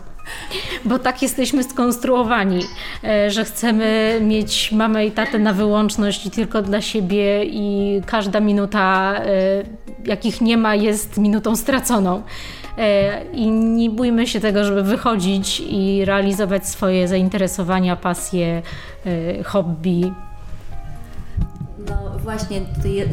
Bo 0.86 1.00
tak 1.00 1.22
jesteśmy 1.22 1.64
skonstruowani, 1.64 2.64
e, 3.04 3.32
że 3.32 3.46
chcemy 3.46 4.20
mieć 4.22 4.72
mamę 4.72 5.06
i 5.06 5.12
tatę 5.12 5.40
na 5.40 5.54
wyłączność 5.54 6.26
i 6.26 6.32
tylko 6.32 6.62
dla 6.62 6.82
siebie 6.82 7.46
i 7.46 8.02
każda 8.06 8.40
minuta, 8.40 9.16
e, 9.16 9.30
jakich 10.06 10.42
nie 10.42 10.58
ma, 10.58 10.76
jest 10.76 11.18
minutą 11.18 11.56
straconą. 11.56 12.22
E, 12.78 13.22
I 13.34 13.52
nie 13.52 13.90
bójmy 13.90 14.28
się 14.28 14.40
tego, 14.40 14.64
żeby 14.64 14.84
wychodzić 14.84 15.62
i 15.70 16.06
realizować 16.06 16.68
swoje 16.68 17.08
zainteresowania, 17.08 17.96
pasje, 17.96 18.62
hobby. 19.46 20.12
Właśnie, 22.30 22.62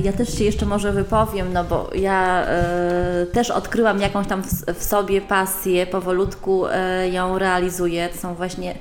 ja 0.02 0.12
też 0.12 0.38
się 0.38 0.44
jeszcze 0.44 0.66
może 0.66 0.92
wypowiem, 0.92 1.52
no 1.52 1.64
bo 1.64 1.90
ja 1.94 2.46
e, 2.46 3.26
też 3.26 3.50
odkryłam 3.50 4.00
jakąś 4.00 4.26
tam 4.26 4.42
w, 4.42 4.48
w 4.74 4.84
sobie 4.84 5.20
pasję, 5.20 5.86
powolutku 5.86 6.66
e, 6.66 7.08
ją 7.08 7.38
realizuję. 7.38 8.08
To 8.08 8.18
są 8.18 8.34
właśnie 8.34 8.70
e, 8.72 8.76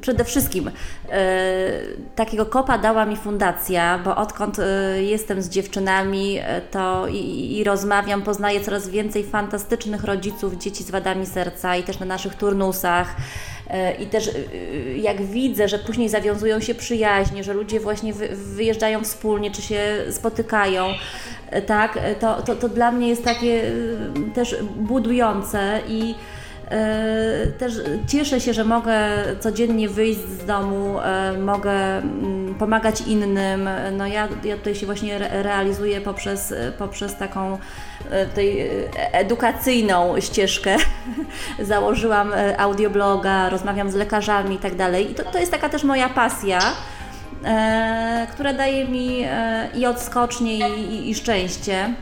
przede 0.00 0.24
wszystkim 0.24 0.70
takiego 2.16 2.46
kopa 2.46 2.78
dała 2.78 3.06
mi 3.06 3.16
fundacja, 3.16 3.98
bo 4.04 4.16
odkąd 4.16 4.56
jestem 5.00 5.42
z 5.42 5.48
dziewczynami 5.48 6.38
to 6.70 7.06
i, 7.08 7.58
i, 7.58 7.64
rozmawiam, 7.64 8.22
poznaję 8.22 8.60
coraz 8.60 8.88
więcej 8.88 9.24
fantastycznych 9.24 10.04
rodziców 10.04 10.54
dzieci 10.54 10.84
z 10.84 10.90
wadami 10.90 11.26
serca 11.26 11.76
i 11.76 11.82
też 11.82 11.98
na 11.98 12.06
naszych 12.06 12.34
turnusach. 12.34 13.16
I 13.98 14.06
też 14.06 14.26
y, 14.26 14.96
jak 14.96 15.22
widzę, 15.22 15.68
że 15.68 15.78
później 15.78 16.08
zawiązują 16.08 16.60
się 16.60 16.74
przyjaźnie, 16.74 17.44
że 17.44 17.52
ludzie 17.52 17.80
właśnie 17.80 18.12
wyjeżdżają 18.32 19.04
wspólnie, 19.04 19.50
czy 19.50 19.62
się 19.62 19.80
spotykają, 20.10 20.86
e, 21.50 21.62
tak, 21.62 21.96
e, 21.96 22.14
to, 22.14 22.42
to, 22.42 22.56
to 22.56 22.68
dla 22.68 22.92
mnie 22.92 23.08
jest 23.08 23.24
takie 23.24 23.62
też 24.34 24.56
budujące 24.76 25.80
i 25.88 26.14
e, 26.14 26.39
też 27.58 27.72
cieszę 28.06 28.40
się, 28.40 28.54
że 28.54 28.64
mogę 28.64 28.98
codziennie 29.40 29.88
wyjść 29.88 30.20
z 30.20 30.46
domu, 30.46 30.96
mogę 31.38 31.98
mm, 31.98 32.54
pomagać 32.54 33.00
innym. 33.00 33.68
No 33.92 34.06
ja, 34.06 34.28
ja 34.44 34.56
tutaj 34.56 34.74
się 34.74 34.86
właśnie 34.86 35.18
realizuję 35.18 36.00
poprzez, 36.00 36.54
poprzez 36.78 37.16
taką 37.16 37.58
E, 38.10 38.26
tej 38.26 38.60
e, 38.60 39.12
edukacyjną 39.12 40.20
ścieżkę. 40.20 40.76
Założyłam 41.60 42.32
e, 42.32 42.60
audiobloga, 42.60 43.48
rozmawiam 43.48 43.90
z 43.90 43.94
lekarzami 43.94 44.54
i 44.56 44.58
tak. 44.58 44.72
I 45.10 45.14
to, 45.14 45.24
to 45.24 45.38
jest 45.38 45.52
taka 45.52 45.68
też 45.68 45.84
moja 45.84 46.08
pasja, 46.08 46.58
e, 47.44 48.26
która 48.32 48.52
daje 48.52 48.88
mi 48.88 49.22
e, 49.22 49.68
i 49.74 49.86
odskocznie, 49.86 50.68
i, 50.68 50.94
i, 50.94 51.10
i 51.10 51.14
szczęście. 51.14 51.94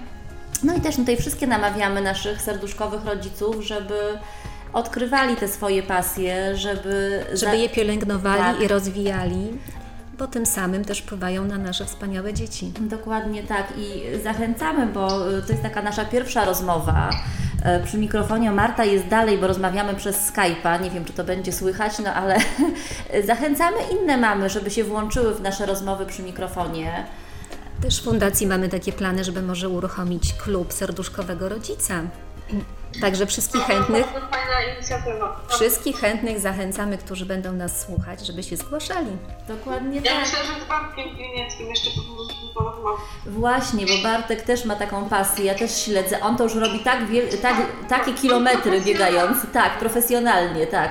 No 0.65 0.75
i 0.75 0.81
też 0.81 0.97
tutaj 0.97 1.17
wszystkie 1.17 1.47
namawiamy 1.47 2.01
naszych 2.01 2.43
serduszkowych 2.43 3.05
rodziców, 3.05 3.57
żeby 3.61 3.95
odkrywali 4.73 5.37
te 5.37 5.49
swoje 5.49 5.83
pasje, 5.83 6.57
żeby... 6.57 7.25
Żeby 7.33 7.59
je 7.59 7.69
pielęgnowali 7.69 8.43
tak. 8.43 8.61
i 8.61 8.69
rozwijali 8.69 9.59
bo 10.19 10.27
tym 10.27 10.47
samym 10.47 10.85
też 10.85 10.99
wpływają 10.99 11.45
na 11.45 11.59
nasze 11.59 11.85
wspaniałe 11.85 12.35
dzieci. 12.35 12.73
Dokładnie 12.81 13.43
tak 13.43 13.67
i 13.77 14.03
zachęcamy, 14.23 14.87
bo 14.87 15.31
y, 15.31 15.43
to 15.43 15.53
jest 15.53 15.63
taka 15.63 15.83
nasza 15.83 16.05
pierwsza 16.05 16.45
rozmowa. 16.45 17.11
E, 17.63 17.83
przy 17.83 17.99
mikrofonie 17.99 18.51
Marta 18.51 18.85
jest 18.85 19.07
dalej, 19.07 19.39
bo 19.39 19.47
rozmawiamy 19.47 19.95
przez 19.95 20.33
Skype'a. 20.33 20.83
Nie 20.83 20.91
wiem, 20.91 21.05
czy 21.05 21.13
to 21.13 21.25
będzie 21.25 21.53
słychać, 21.53 21.99
no 21.99 22.15
ale 22.15 22.37
zachęcamy 23.27 23.77
inne 24.01 24.17
mamy, 24.17 24.51
żeby 24.51 24.71
się 24.71 24.85
włączyły 24.85 25.35
w 25.35 25.41
nasze 25.41 25.67
rozmowy 25.67 26.07
przy 26.07 26.23
mikrofonie. 26.23 27.07
Też 27.83 28.01
w 28.01 28.05
fundacji 28.05 28.47
mamy 28.47 28.69
takie 28.69 28.93
plany, 28.93 29.25
żeby 29.25 29.43
może 29.43 29.69
uruchomić 29.69 30.35
klub 30.35 30.73
serduszkowego 30.73 31.49
rodzica. 31.49 32.03
Także 33.01 33.27
wszystkich 33.27 33.63
chętnych, 33.63 34.07
wszystkich 35.49 35.97
chętnych 35.97 36.39
zachęcamy, 36.41 36.99
którzy 36.99 37.27
będą 37.27 37.53
nas 37.53 37.81
słuchać, 37.87 38.27
żeby 38.27 38.43
się 38.43 38.57
zgłaszali. 38.57 39.17
Dokładnie 39.49 39.97
ja 39.97 40.03
tak. 40.03 40.13
Ja 40.13 40.21
myślę, 40.21 40.39
że 40.39 40.65
z 40.65 40.69
Bartkiem 40.69 41.17
Pilnieckim 41.17 41.69
jeszcze 41.69 41.91
powinniśmy 41.91 42.49
porozmawiać. 42.55 43.01
Właśnie, 43.27 43.87
bo 43.87 44.03
Bartek 44.03 44.43
też 44.43 44.65
ma 44.65 44.77
taką 44.77 45.09
pasję, 45.09 45.45
ja 45.45 45.55
też 45.55 45.83
śledzę. 45.85 46.21
On 46.21 46.37
to 46.37 46.45
już 46.45 46.55
robi 46.55 46.81
tak, 46.81 46.99
tak 47.43 47.57
takie 47.89 48.13
kilometry 48.13 48.81
biegając. 48.81 49.39
Tak, 49.53 49.79
profesjonalnie, 49.79 50.67
tak. 50.67 50.91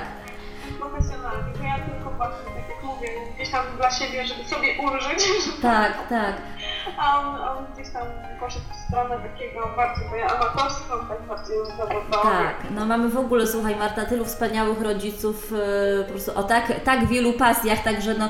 Profesjonalnie, 0.78 1.68
ja 1.68 1.78
tylko 1.78 2.10
właśnie, 2.10 2.44
tak 2.56 2.68
jak 2.68 2.82
mówię, 2.82 3.08
gdzieś 3.34 3.50
tam 3.50 3.64
dla 3.76 3.90
siebie, 3.90 4.26
żeby 4.26 4.44
sobie 4.44 4.76
ulżyć. 4.82 5.24
Tak, 5.62 6.08
tak 6.08 6.32
a 6.98 7.20
on, 7.20 7.26
on 7.26 7.64
gdzieś 7.74 7.92
tam 7.92 8.02
poszedł 8.40 8.64
w 8.72 8.88
stronę 8.88 9.16
takiego 9.18 9.60
bardziej 9.76 10.22
amatorską, 10.22 10.94
tak 11.08 11.22
bardziej 11.28 11.56
zawodową. 11.78 12.22
Tak, 12.22 12.56
no 12.70 12.86
mamy 12.86 13.08
w 13.08 13.18
ogóle, 13.18 13.46
słuchaj 13.46 13.76
Marta, 13.76 14.04
tylu 14.04 14.24
wspaniałych 14.24 14.80
rodziców, 14.82 15.50
yy, 15.50 16.04
po 16.04 16.12
prostu 16.12 16.38
o 16.38 16.42
tak, 16.42 16.72
tak 16.84 17.06
wielu 17.06 17.32
pasjach, 17.32 17.82
także 17.82 18.14
no 18.14 18.28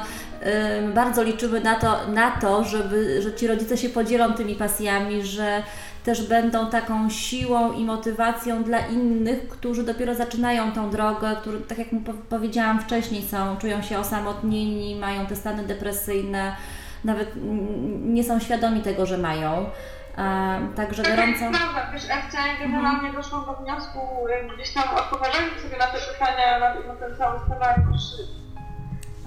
yy, 0.84 0.92
bardzo 0.92 1.22
liczymy 1.22 1.60
na 1.60 1.74
to, 1.74 1.96
na 2.08 2.30
to 2.30 2.64
żeby, 2.64 3.22
że 3.22 3.34
ci 3.34 3.46
rodzice 3.46 3.76
się 3.76 3.88
podzielą 3.88 4.32
tymi 4.32 4.54
pasjami, 4.54 5.22
że 5.22 5.62
też 6.04 6.28
będą 6.28 6.70
taką 6.70 7.10
siłą 7.10 7.72
i 7.72 7.84
motywacją 7.84 8.64
dla 8.64 8.78
innych, 8.78 9.48
którzy 9.48 9.82
dopiero 9.82 10.14
zaczynają 10.14 10.72
tą 10.72 10.90
drogę, 10.90 11.36
którzy, 11.40 11.60
tak 11.60 11.78
jak 11.78 11.88
powiedziałam 12.28 12.80
wcześniej, 12.80 13.22
są, 13.22 13.56
czują 13.56 13.82
się 13.82 13.98
osamotnieni, 13.98 14.96
mają 14.96 15.26
te 15.26 15.36
stany 15.36 15.62
depresyjne, 15.62 16.56
nawet 17.04 17.28
nie 18.04 18.24
są 18.24 18.40
świadomi 18.40 18.82
tego, 18.82 19.06
że 19.06 19.18
mają. 19.18 19.70
Także 20.76 21.02
tak, 21.02 21.16
gorąco. 21.16 21.40
Tak, 21.40 21.50
prawda, 21.50 21.92
wiesz, 21.92 22.10
akcja 22.10 22.40
generalnie 22.60 23.08
mhm. 23.08 23.14
doszłam 23.14 23.44
do 23.46 23.54
wniosku, 23.54 23.98
gdzieś 24.54 24.74
tam 24.74 24.84
odpowiadając 24.96 25.62
sobie 25.62 25.78
na 25.78 25.86
te 25.86 25.98
pytania, 25.98 26.58
na, 26.58 26.74
na 26.74 26.94
ten 26.94 27.16
cały 27.16 27.38
scenariusz. 27.46 28.02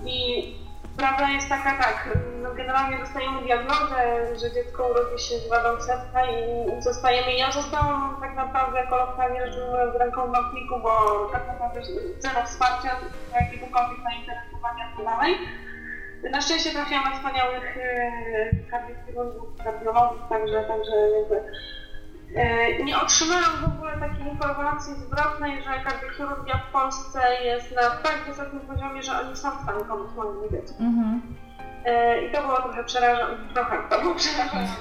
I 0.06 0.46
prawda 0.98 1.30
jest 1.30 1.50
taka, 1.50 1.84
tak, 1.84 2.18
no 2.44 2.54
generalnie 2.54 2.98
dostajemy 3.00 3.42
diagnozę, 3.42 4.00
że 4.40 4.52
dziecko 4.52 4.88
urodzi 4.88 5.24
się 5.24 5.36
z 5.38 5.50
wadą 5.50 5.82
serca 5.82 6.26
i 6.26 6.82
zostajemy. 6.82 7.34
Ja 7.34 7.52
zostałam 7.52 8.18
tak 8.22 8.36
naprawdę 8.36 8.88
kolokwialnie 8.88 9.42
ujmując 9.44 9.96
ręką 9.96 10.28
w 10.28 10.32
nocniku, 10.32 10.80
bo 10.84 10.92
tak 11.32 11.48
naprawdę 11.48 11.82
zero 12.20 12.46
wsparcia 12.46 12.90
jakiegokolwiek 13.42 14.00
zainteresowania 14.04 14.92
i 14.94 14.96
tak 14.96 15.06
dalej. 15.06 15.38
Na 16.32 16.42
szczęście 16.42 16.70
trafiłam 16.70 17.04
na 17.04 17.12
wspaniałych 17.12 17.78
e, 17.78 18.72
kardiochirurgów, 18.72 19.64
kardiologów, 19.64 20.20
także, 20.30 20.64
także 20.64 20.92
jakby 21.20 21.44
e, 22.36 22.84
nie 22.84 22.98
otrzymałam 22.98 23.58
w 23.62 23.76
ogóle 23.76 23.98
takiej 23.98 24.28
informacji 24.28 24.94
zwrotnej, 24.96 25.64
że 25.64 25.90
kardiochirurgia 25.90 26.58
w 26.58 26.72
Polsce 26.72 27.20
jest 27.44 27.76
na 27.76 27.82
tak 27.82 28.24
wysokim 28.28 28.60
poziomie, 28.60 29.04
że 29.04 29.12
oni 29.22 29.38
są 29.38 29.52
w 29.52 29.64
stanie 29.64 29.86
pomóc 29.86 30.10
moim 30.16 30.44
dzieciom. 30.52 30.78
Mm-hmm. 30.80 31.20
I 32.24 32.32
to 32.32 32.42
było 32.42 32.62
trochę 32.62 32.84
przerażające, 32.84 33.54
trochę, 33.54 33.78
to 33.90 34.02
było 34.02 34.16
przerażające. 34.16 34.74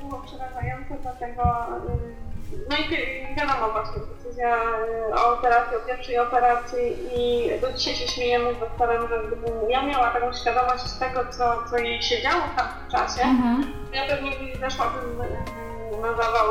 Było 0.00 0.20
przerażające, 0.20 0.94
dlatego 1.02 1.66
no 2.70 2.76
i 2.76 2.88
wiadomo 3.36 3.72
właśnie, 3.72 4.02
decyzja 4.14 4.56
e, 4.56 5.14
o 5.14 5.38
operacji, 5.38 5.76
o 5.76 5.80
pierwszej 5.80 6.18
operacji 6.18 6.96
i 7.16 7.50
do 7.60 7.72
dzisiaj 7.72 7.94
się 7.94 8.08
śmiejemy 8.08 8.54
z 8.54 8.60
doktorem, 8.60 9.08
że 9.08 9.22
gdybym 9.26 9.70
ja 9.70 9.82
miała 9.82 10.10
taką 10.10 10.32
świadomość 10.32 10.92
tego, 10.98 11.20
co, 11.30 11.64
co 11.70 11.78
jej 11.78 12.02
się 12.02 12.22
działo 12.22 12.42
w 12.52 12.56
tamtym 12.56 12.90
czasie, 12.90 13.22
mhm. 13.22 13.72
ja 13.92 14.06
pewnie 14.06 14.32
tym 14.32 15.20
e, 15.20 16.00
na 16.02 16.08
zawał 16.08 16.46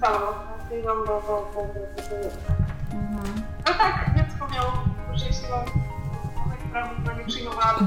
salą 0.00 0.18
operacyjną, 0.28 0.94
bo, 1.06 1.22
bo, 1.26 1.50
bo, 1.54 1.60
mhm. 2.92 3.42
No 3.66 3.74
tak, 3.78 4.10
dziecko 4.16 4.48
miało 4.54 4.72
szczęśliwą 5.16 5.64
która 7.02 7.14
nie 7.16 7.24
przyjmowała 7.24 7.78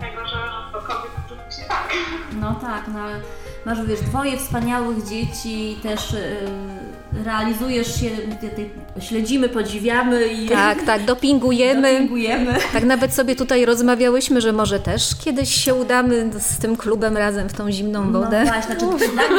tego, 0.00 0.26
że, 0.26 0.36
że 0.36 0.72
cokolwiek 0.72 1.10
oczywiście 1.26 1.62
tak. 1.68 1.92
No 2.40 2.54
tak, 2.54 2.84
no 2.94 3.00
ale 3.00 3.20
masz 3.66 3.86
wiesz, 3.86 4.00
dwoje 4.00 4.36
wspaniałych 4.36 5.04
dzieci, 5.04 5.78
też 5.82 6.12
yy, 6.12 7.24
realizujesz 7.24 8.00
się, 8.00 8.10
ty, 8.40 8.70
śledzimy, 9.00 9.48
podziwiamy 9.48 10.26
i 10.26 10.48
tak, 10.68 10.82
tak, 10.82 11.04
dopingujemy. 11.04 11.92
dopingujemy. 11.92 12.58
Tak 12.72 12.84
nawet 12.84 13.14
sobie 13.14 13.36
tutaj 13.36 13.64
rozmawiałyśmy, 13.64 14.40
że 14.40 14.52
może 14.52 14.80
też 14.80 15.16
kiedyś 15.24 15.64
się 15.64 15.74
udamy 15.74 16.30
z 16.40 16.58
tym 16.58 16.76
klubem 16.76 17.16
razem 17.16 17.48
w 17.48 17.54
tą 17.54 17.70
zimną 17.70 18.04
no 18.04 18.20
wodę. 18.20 18.44
No 18.44 18.52
właśnie, 18.52 18.76
znaczy 18.76 18.86
mnie... 18.86 19.32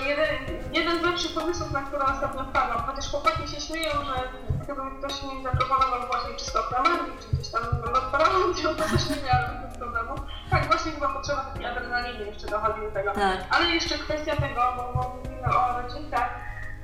jeden, 0.10 0.28
jeden 0.72 1.00
z 1.00 1.02
lepszych 1.02 1.34
pomysłów, 1.34 1.72
na 1.72 1.82
które 1.82 2.04
ostatnio 2.04 2.44
wpadłam, 2.44 2.82
chociaż 2.86 3.10
chłopaki 3.10 3.48
się 3.48 3.60
śmieją, 3.60 3.90
że 3.90 4.28
gdyby 4.64 4.80
ktoś 4.98 5.22
mi 5.22 5.42
zaproponował 5.42 6.00
właśnie 6.08 6.36
czysto 6.36 6.62
plamami, 6.68 7.12
czy 7.20 7.39
gdzieś 8.52 8.64
tam 8.64 8.76
to 8.76 8.82
też 8.82 9.10
nie 9.10 9.16
miałam 9.26 9.72
problemu. 9.78 10.14
Tak, 10.50 10.66
właśnie 10.66 10.92
chyba 10.92 11.08
potrzeba 11.08 11.44
takiej 11.44 11.66
adrenaliny 11.66 12.24
jeszcze 12.24 12.46
dochodzi 12.46 12.80
do 12.80 12.90
tego. 12.90 13.12
Tak. 13.12 13.38
Ale 13.50 13.70
jeszcze 13.70 13.98
kwestia 13.98 14.36
tego, 14.36 14.60
bo, 14.76 14.92
bo 14.94 15.16
mówimy 15.16 15.56
o 15.56 15.82
rodzicach, 15.82 16.30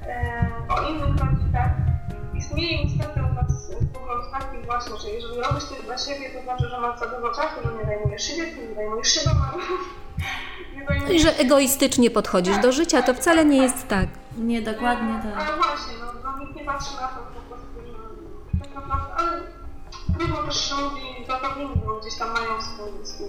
e, 0.06 0.50
o 0.68 0.88
innych 0.88 1.20
rodzicach. 1.20 1.70
Istnieje 2.34 2.84
niestety 2.84 3.20
u 3.22 3.34
nas 3.34 3.70
pogląd 3.92 4.30
taki 4.32 4.66
właśnie, 4.66 4.96
że 4.96 5.08
jeżeli 5.08 5.40
robisz 5.42 5.64
coś 5.64 5.82
dla 5.82 5.98
siebie, 5.98 6.30
to 6.30 6.42
znaczy, 6.42 6.68
że 6.68 6.80
masz 6.80 7.00
za 7.00 7.06
dużo 7.06 7.34
czasu, 7.34 7.56
że 7.64 7.74
nie 7.74 7.84
zajmujesz 7.84 8.22
się 8.22 8.36
dzieckiem, 8.36 8.68
nie 8.68 8.74
zajmujesz 8.74 9.08
się 9.08 9.20
domem. 9.24 9.50
I 11.10 11.20
że 11.20 11.36
egoistycznie 11.36 12.10
podchodzisz 12.10 12.54
tak, 12.54 12.62
do 12.62 12.72
życia, 12.72 13.02
to 13.02 13.14
wcale 13.14 13.44
nie 13.44 13.62
jest 13.62 13.88
tak. 13.88 14.08
Nie, 14.36 14.62
dokładnie 14.62 15.14
tak. 15.22 15.48
Ale 15.48 15.56
właśnie, 15.56 15.94
no, 16.00 16.06
no 16.24 16.38
nikt 16.38 16.56
nie 16.56 16.64
patrzy 16.64 16.96
na 16.96 17.08
to 17.08 17.35
trudno 20.18 20.42
też 20.42 20.74
ludzi 20.78 21.26
zapewnić, 21.26 21.68
bo 21.86 22.00
gdzieś 22.00 22.14
tam 22.14 22.32
mają 22.32 22.62
swój, 22.62 23.06
swój 23.06 23.28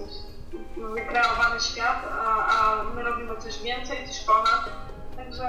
wykreowany 0.76 1.60
świat, 1.60 2.04
a, 2.26 2.46
a 2.46 2.84
my 2.94 3.02
robimy 3.02 3.36
coś 3.36 3.62
więcej, 3.62 4.08
coś 4.08 4.20
ponad. 4.20 4.64
Także 5.16 5.48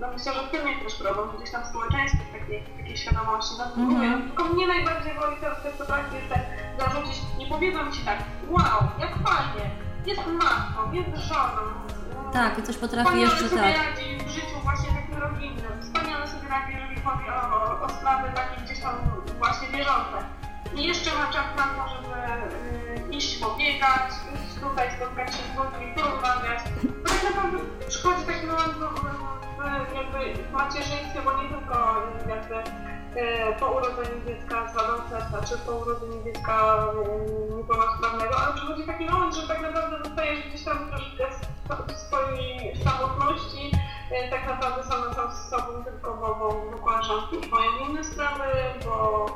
no 0.00 0.06
myślę, 0.12 0.32
że 0.34 0.42
w 0.42 0.50
tym 0.50 0.68
jest 0.68 0.82
też 0.82 0.94
problem, 0.94 1.28
gdzieś 1.36 1.50
tam 1.50 1.62
w 1.62 1.66
społeczeństwie 1.66 2.24
takiej, 2.38 2.62
takiej 2.78 2.96
świadomości. 2.96 3.54
No, 3.58 3.64
mm 3.82 4.00
-hmm. 4.00 4.26
Tylko 4.28 4.44
mnie 4.44 4.66
najbardziej 4.66 5.14
boli 5.14 5.36
to, 5.36 5.46
to, 5.46 5.78
to 5.78 5.84
tak 5.86 6.04
jest 6.12 6.28
te 6.28 6.38
zarzucić, 6.78 7.22
nie 7.38 7.46
powiedzą 7.46 7.92
ci 7.92 8.00
tak, 8.04 8.18
wow, 8.48 8.80
jak 8.98 9.12
fajnie, 9.28 9.70
jest 10.06 10.26
matką, 10.26 10.92
jest 10.92 11.16
żoną. 11.28 11.62
Tak, 12.32 12.58
i 12.58 12.62
coś 12.62 12.76
potrafi 12.76 13.20
jeszcze 13.20 13.48
sobie 13.48 13.62
tak. 13.62 13.76
radzi 13.76 14.18
w 14.26 14.30
życiu 14.30 14.56
właśnie 14.62 14.88
takim 14.88 15.18
rodzinnym. 15.18 15.82
Wspaniale 15.82 16.28
sobie 16.28 16.48
radzi, 16.48 16.72
jeżeli 16.72 17.00
chodzi 17.00 17.28
o, 17.30 17.56
o, 17.56 17.82
o 17.82 17.88
sprawy 17.88 18.32
takie 18.34 18.60
gdzieś 18.64 18.80
tam 18.80 18.94
właśnie 19.38 19.68
bieżące. 19.68 20.16
I 20.76 20.84
jeszcze 20.84 21.10
ma 21.18 21.26
czas 21.32 21.46
na 21.56 21.62
to, 21.62 21.88
żeby 21.88 22.14
y, 23.08 23.16
iść 23.16 23.38
pobiegać, 23.38 24.10
iść 24.34 24.54
tutaj, 24.60 24.90
spotkać 24.96 25.30
się 25.30 25.42
z 25.42 25.56
ludźmi, 25.56 25.94
porozmawiać. 25.94 26.60
No 27.04 27.10
tak 27.10 27.22
naprawdę 27.24 27.58
przychodzi 27.88 28.24
taki 28.26 28.46
moment 28.46 28.72
w, 28.72 28.80
w, 29.58 29.94
jakby 29.94 30.42
w 30.42 30.52
macierzyństwie, 30.52 31.20
bo 31.24 31.42
nie 31.42 31.48
tylko 31.48 32.02
jakby 32.28 32.56
y, 32.56 33.58
po 33.60 33.66
urodzeniu 33.70 34.26
dziecka 34.26 34.68
z 34.68 34.72
serca, 35.10 35.42
czy 35.48 35.58
po 35.58 35.72
urodzeniu 35.72 36.24
dziecka 36.24 36.84
y, 37.50 37.54
niepełnosprawnego, 37.56 38.40
ale 38.40 38.54
przychodzi 38.54 38.84
taki 38.84 39.04
moment, 39.04 39.34
że 39.34 39.48
tak 39.48 39.62
naprawdę 39.62 39.98
zostajesz 40.04 40.48
gdzieś 40.48 40.64
tam 40.64 40.88
troszkę 40.88 41.24
w 41.88 41.96
swojej 41.96 42.76
samotności, 42.84 43.70
tak 44.30 44.46
naprawdę 44.46 44.82
sama 44.82 45.14
sam 45.14 45.32
z 45.32 45.48
sobą, 45.48 45.84
tylko 45.84 46.14
bo, 46.14 46.34
bo, 46.34 46.70
bo 46.70 46.78
koleżanki 46.78 47.50
mają 47.50 47.88
inne 47.88 48.04
sprawy, 48.04 48.44
bo 48.84 49.26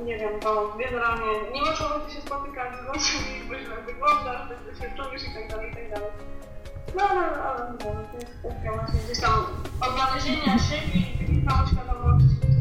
nie 0.00 0.18
wiem, 0.18 0.40
bo 0.42 0.76
generalnie 0.78 1.50
nie 1.54 1.60
masz 1.60 1.80
ochoty 1.80 2.14
się 2.14 2.20
spotykać 2.20 2.72
z 2.74 2.86
bo 3.48 3.58
źle 3.58 3.76
wyglądasz, 3.86 4.48
bo 4.48 4.84
się 4.84 4.92
czujesz 4.96 5.22
i 5.22 5.34
tak 5.34 5.48
dalej, 5.48 5.70
i 5.70 5.74
tak 5.74 5.90
dalej. 5.90 6.10
No 6.96 7.02
ale, 7.10 7.42
ale 7.42 7.72
nie 7.72 7.78
wiem, 7.84 8.06
to 8.12 8.18
jest 8.18 8.38
kwestia 8.38 8.72
właśnie 8.72 9.00
gdzieś 9.04 9.20
tam 9.20 9.46
odnalezienia 9.80 10.58
siebie 10.58 11.00
i 11.00 11.18
takiej 11.18 11.44
samoświadomości. 11.48 12.51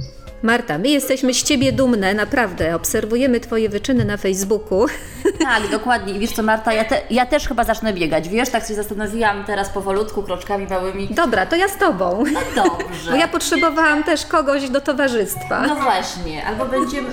Marta, 0.43 0.77
my 0.77 0.89
jesteśmy 0.89 1.34
z 1.34 1.43
Ciebie 1.43 1.71
dumne, 1.71 2.13
naprawdę. 2.13 2.75
Obserwujemy 2.75 3.39
Twoje 3.39 3.69
wyczyny 3.69 4.06
na 4.06 4.17
Facebooku. 4.17 4.86
Tak, 5.43 5.67
dokładnie. 5.69 6.13
I 6.13 6.19
wiesz 6.19 6.32
co, 6.32 6.43
Marta, 6.43 6.73
ja, 6.73 6.86
te, 6.86 7.01
ja 7.10 7.25
też 7.25 7.47
chyba 7.47 7.63
zacznę 7.63 7.93
biegać. 7.93 8.30
Wiesz, 8.30 8.49
tak 8.49 8.67
się 8.67 8.73
zastanowiłam 8.73 9.43
teraz 9.43 9.69
powolutku, 9.69 10.23
kroczkami 10.23 10.67
małymi. 10.67 11.08
Dobra, 11.12 11.45
to 11.45 11.56
ja 11.56 11.67
z 11.67 11.77
Tobą. 11.77 12.23
No 12.34 12.39
dobrze. 12.56 13.12
Bo 13.12 13.17
ja 13.17 13.27
potrzebowałam 13.27 14.04
też 14.04 14.25
kogoś 14.25 14.69
do 14.69 14.82
towarzystwa. 14.82 15.67
No 15.67 15.75
właśnie, 15.75 16.45
albo 16.45 16.65
będziemy... 16.65 17.10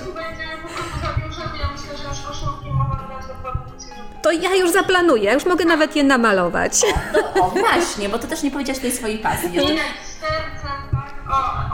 To 4.23 4.33
ja 4.33 4.55
już 4.55 4.71
zaplanuję, 4.71 5.25
ja 5.25 5.35
już 5.35 5.47
mogę 5.47 5.65
nawet 5.65 5.97
je 5.97 6.05
namalować. 6.05 6.73
No, 7.15 7.43
o, 7.45 7.51
właśnie, 7.51 8.09
bo 8.09 8.19
to 8.19 8.27
też 8.27 8.43
nie 8.43 8.51
powiedziałaś 8.51 8.83
tej 8.83 8.93
swojej 8.93 9.19
pasji. 9.19 9.53
Jeszcze. 9.53 9.75
sercem, 10.21 10.81
tak? 10.93 11.15
O, 11.31 11.68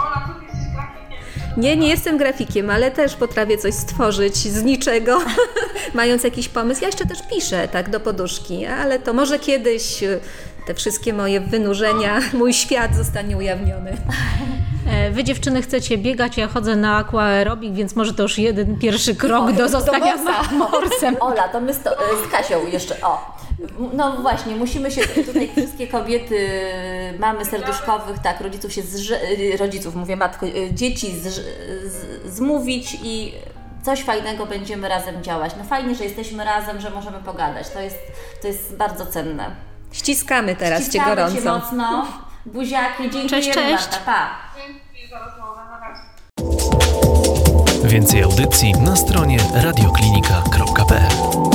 Nie, 1.57 1.77
nie 1.77 1.89
jestem 1.89 2.17
grafikiem, 2.19 2.71
ale 2.71 2.91
też 2.91 3.17
potrafię 3.17 3.59
coś 3.59 3.75
stworzyć 3.75 4.37
z 4.37 4.63
niczego, 4.63 5.19
mając 5.95 6.25
jakiś 6.25 6.49
pomysł. 6.49 6.81
Ja 6.81 6.87
jeszcze 6.89 7.07
też 7.07 7.19
piszę 7.31 7.69
tak 7.69 7.91
do 7.91 8.01
poduszki, 8.01 8.67
ale 8.67 8.99
to 8.99 9.13
może 9.13 9.39
kiedyś 9.39 10.03
y, 10.03 10.21
te 10.67 10.75
wszystkie 10.75 11.13
moje 11.13 11.41
wynurzenia, 11.41 12.21
mój 12.39 12.55
świat 12.55 12.95
zostanie 12.97 13.37
ujawniony. 13.37 13.97
E, 14.91 15.11
Wy 15.11 15.25
dziewczyny 15.25 15.63
chcecie 15.63 15.99
biegać, 15.99 16.37
ja 16.37 16.49
chodzę 16.49 16.77
na 16.77 16.97
aquaerobik, 16.97 17.75
więc 17.75 17.97
może 17.97 18.15
to 18.15 18.23
już 18.23 18.39
jeden 18.39 18.79
pierwszy 18.79 19.15
krok 19.15 19.53
do 19.53 19.69
zostania 19.79 20.17
morsa. 20.17 20.43
morsem. 20.53 21.17
Ola, 21.21 21.49
to 21.49 21.61
my 21.61 21.75
z, 21.75 21.83
to, 21.83 21.91
z 22.29 22.31
Kasią 22.33 22.67
jeszcze, 22.67 23.01
o. 23.03 23.37
No 23.93 24.13
właśnie, 24.13 24.57
musimy 24.57 24.91
się 24.91 25.07
tutaj 25.07 25.51
wszystkie 25.57 25.87
kobiety, 25.87 26.49
mamy 27.19 27.45
serduszkowych, 27.45 28.19
tak, 28.19 28.41
rodziców 28.41 28.73
się, 28.73 28.83
zrze, 28.83 29.21
rodziców, 29.59 29.95
mówię 29.95 30.17
matko, 30.17 30.47
dzieci 30.73 31.21
zrz, 31.21 31.41
z, 31.85 32.33
zmówić 32.35 32.97
i 33.03 33.33
coś 33.83 34.03
fajnego 34.03 34.47
będziemy 34.47 34.89
razem 34.89 35.23
działać. 35.23 35.53
No 35.59 35.65
fajnie, 35.65 35.95
że 35.95 36.05
jesteśmy 36.05 36.45
razem, 36.45 36.81
że 36.81 36.91
możemy 36.91 37.19
pogadać. 37.19 37.71
To 37.71 37.81
jest, 37.81 37.99
to 38.43 38.49
jest 38.49 38.77
bardzo 38.77 39.07
cenne. 39.07 39.51
Ściskamy 39.93 40.57
teraz 40.57 40.81
Cię 40.81 40.87
Ściskamy 40.87 41.17
gorąco. 41.17 41.37
Cię 41.37 41.43
mocno. 41.45 42.07
Buziaki, 42.47 43.03
dziękujemy 43.03 43.29
Cześć, 43.29 43.51
cześć. 43.51 43.71
Marta, 43.71 43.99
pa. 44.07 44.31
Dzięki 44.57 45.09
za 45.11 45.19
rozmowę, 45.19 45.61
na 45.71 45.81
razie. 45.81 46.01
Więcej 47.89 48.23
audycji 48.23 48.73
na 48.73 48.97
stronie 48.97 49.39
radioklinika.pl 49.55 51.54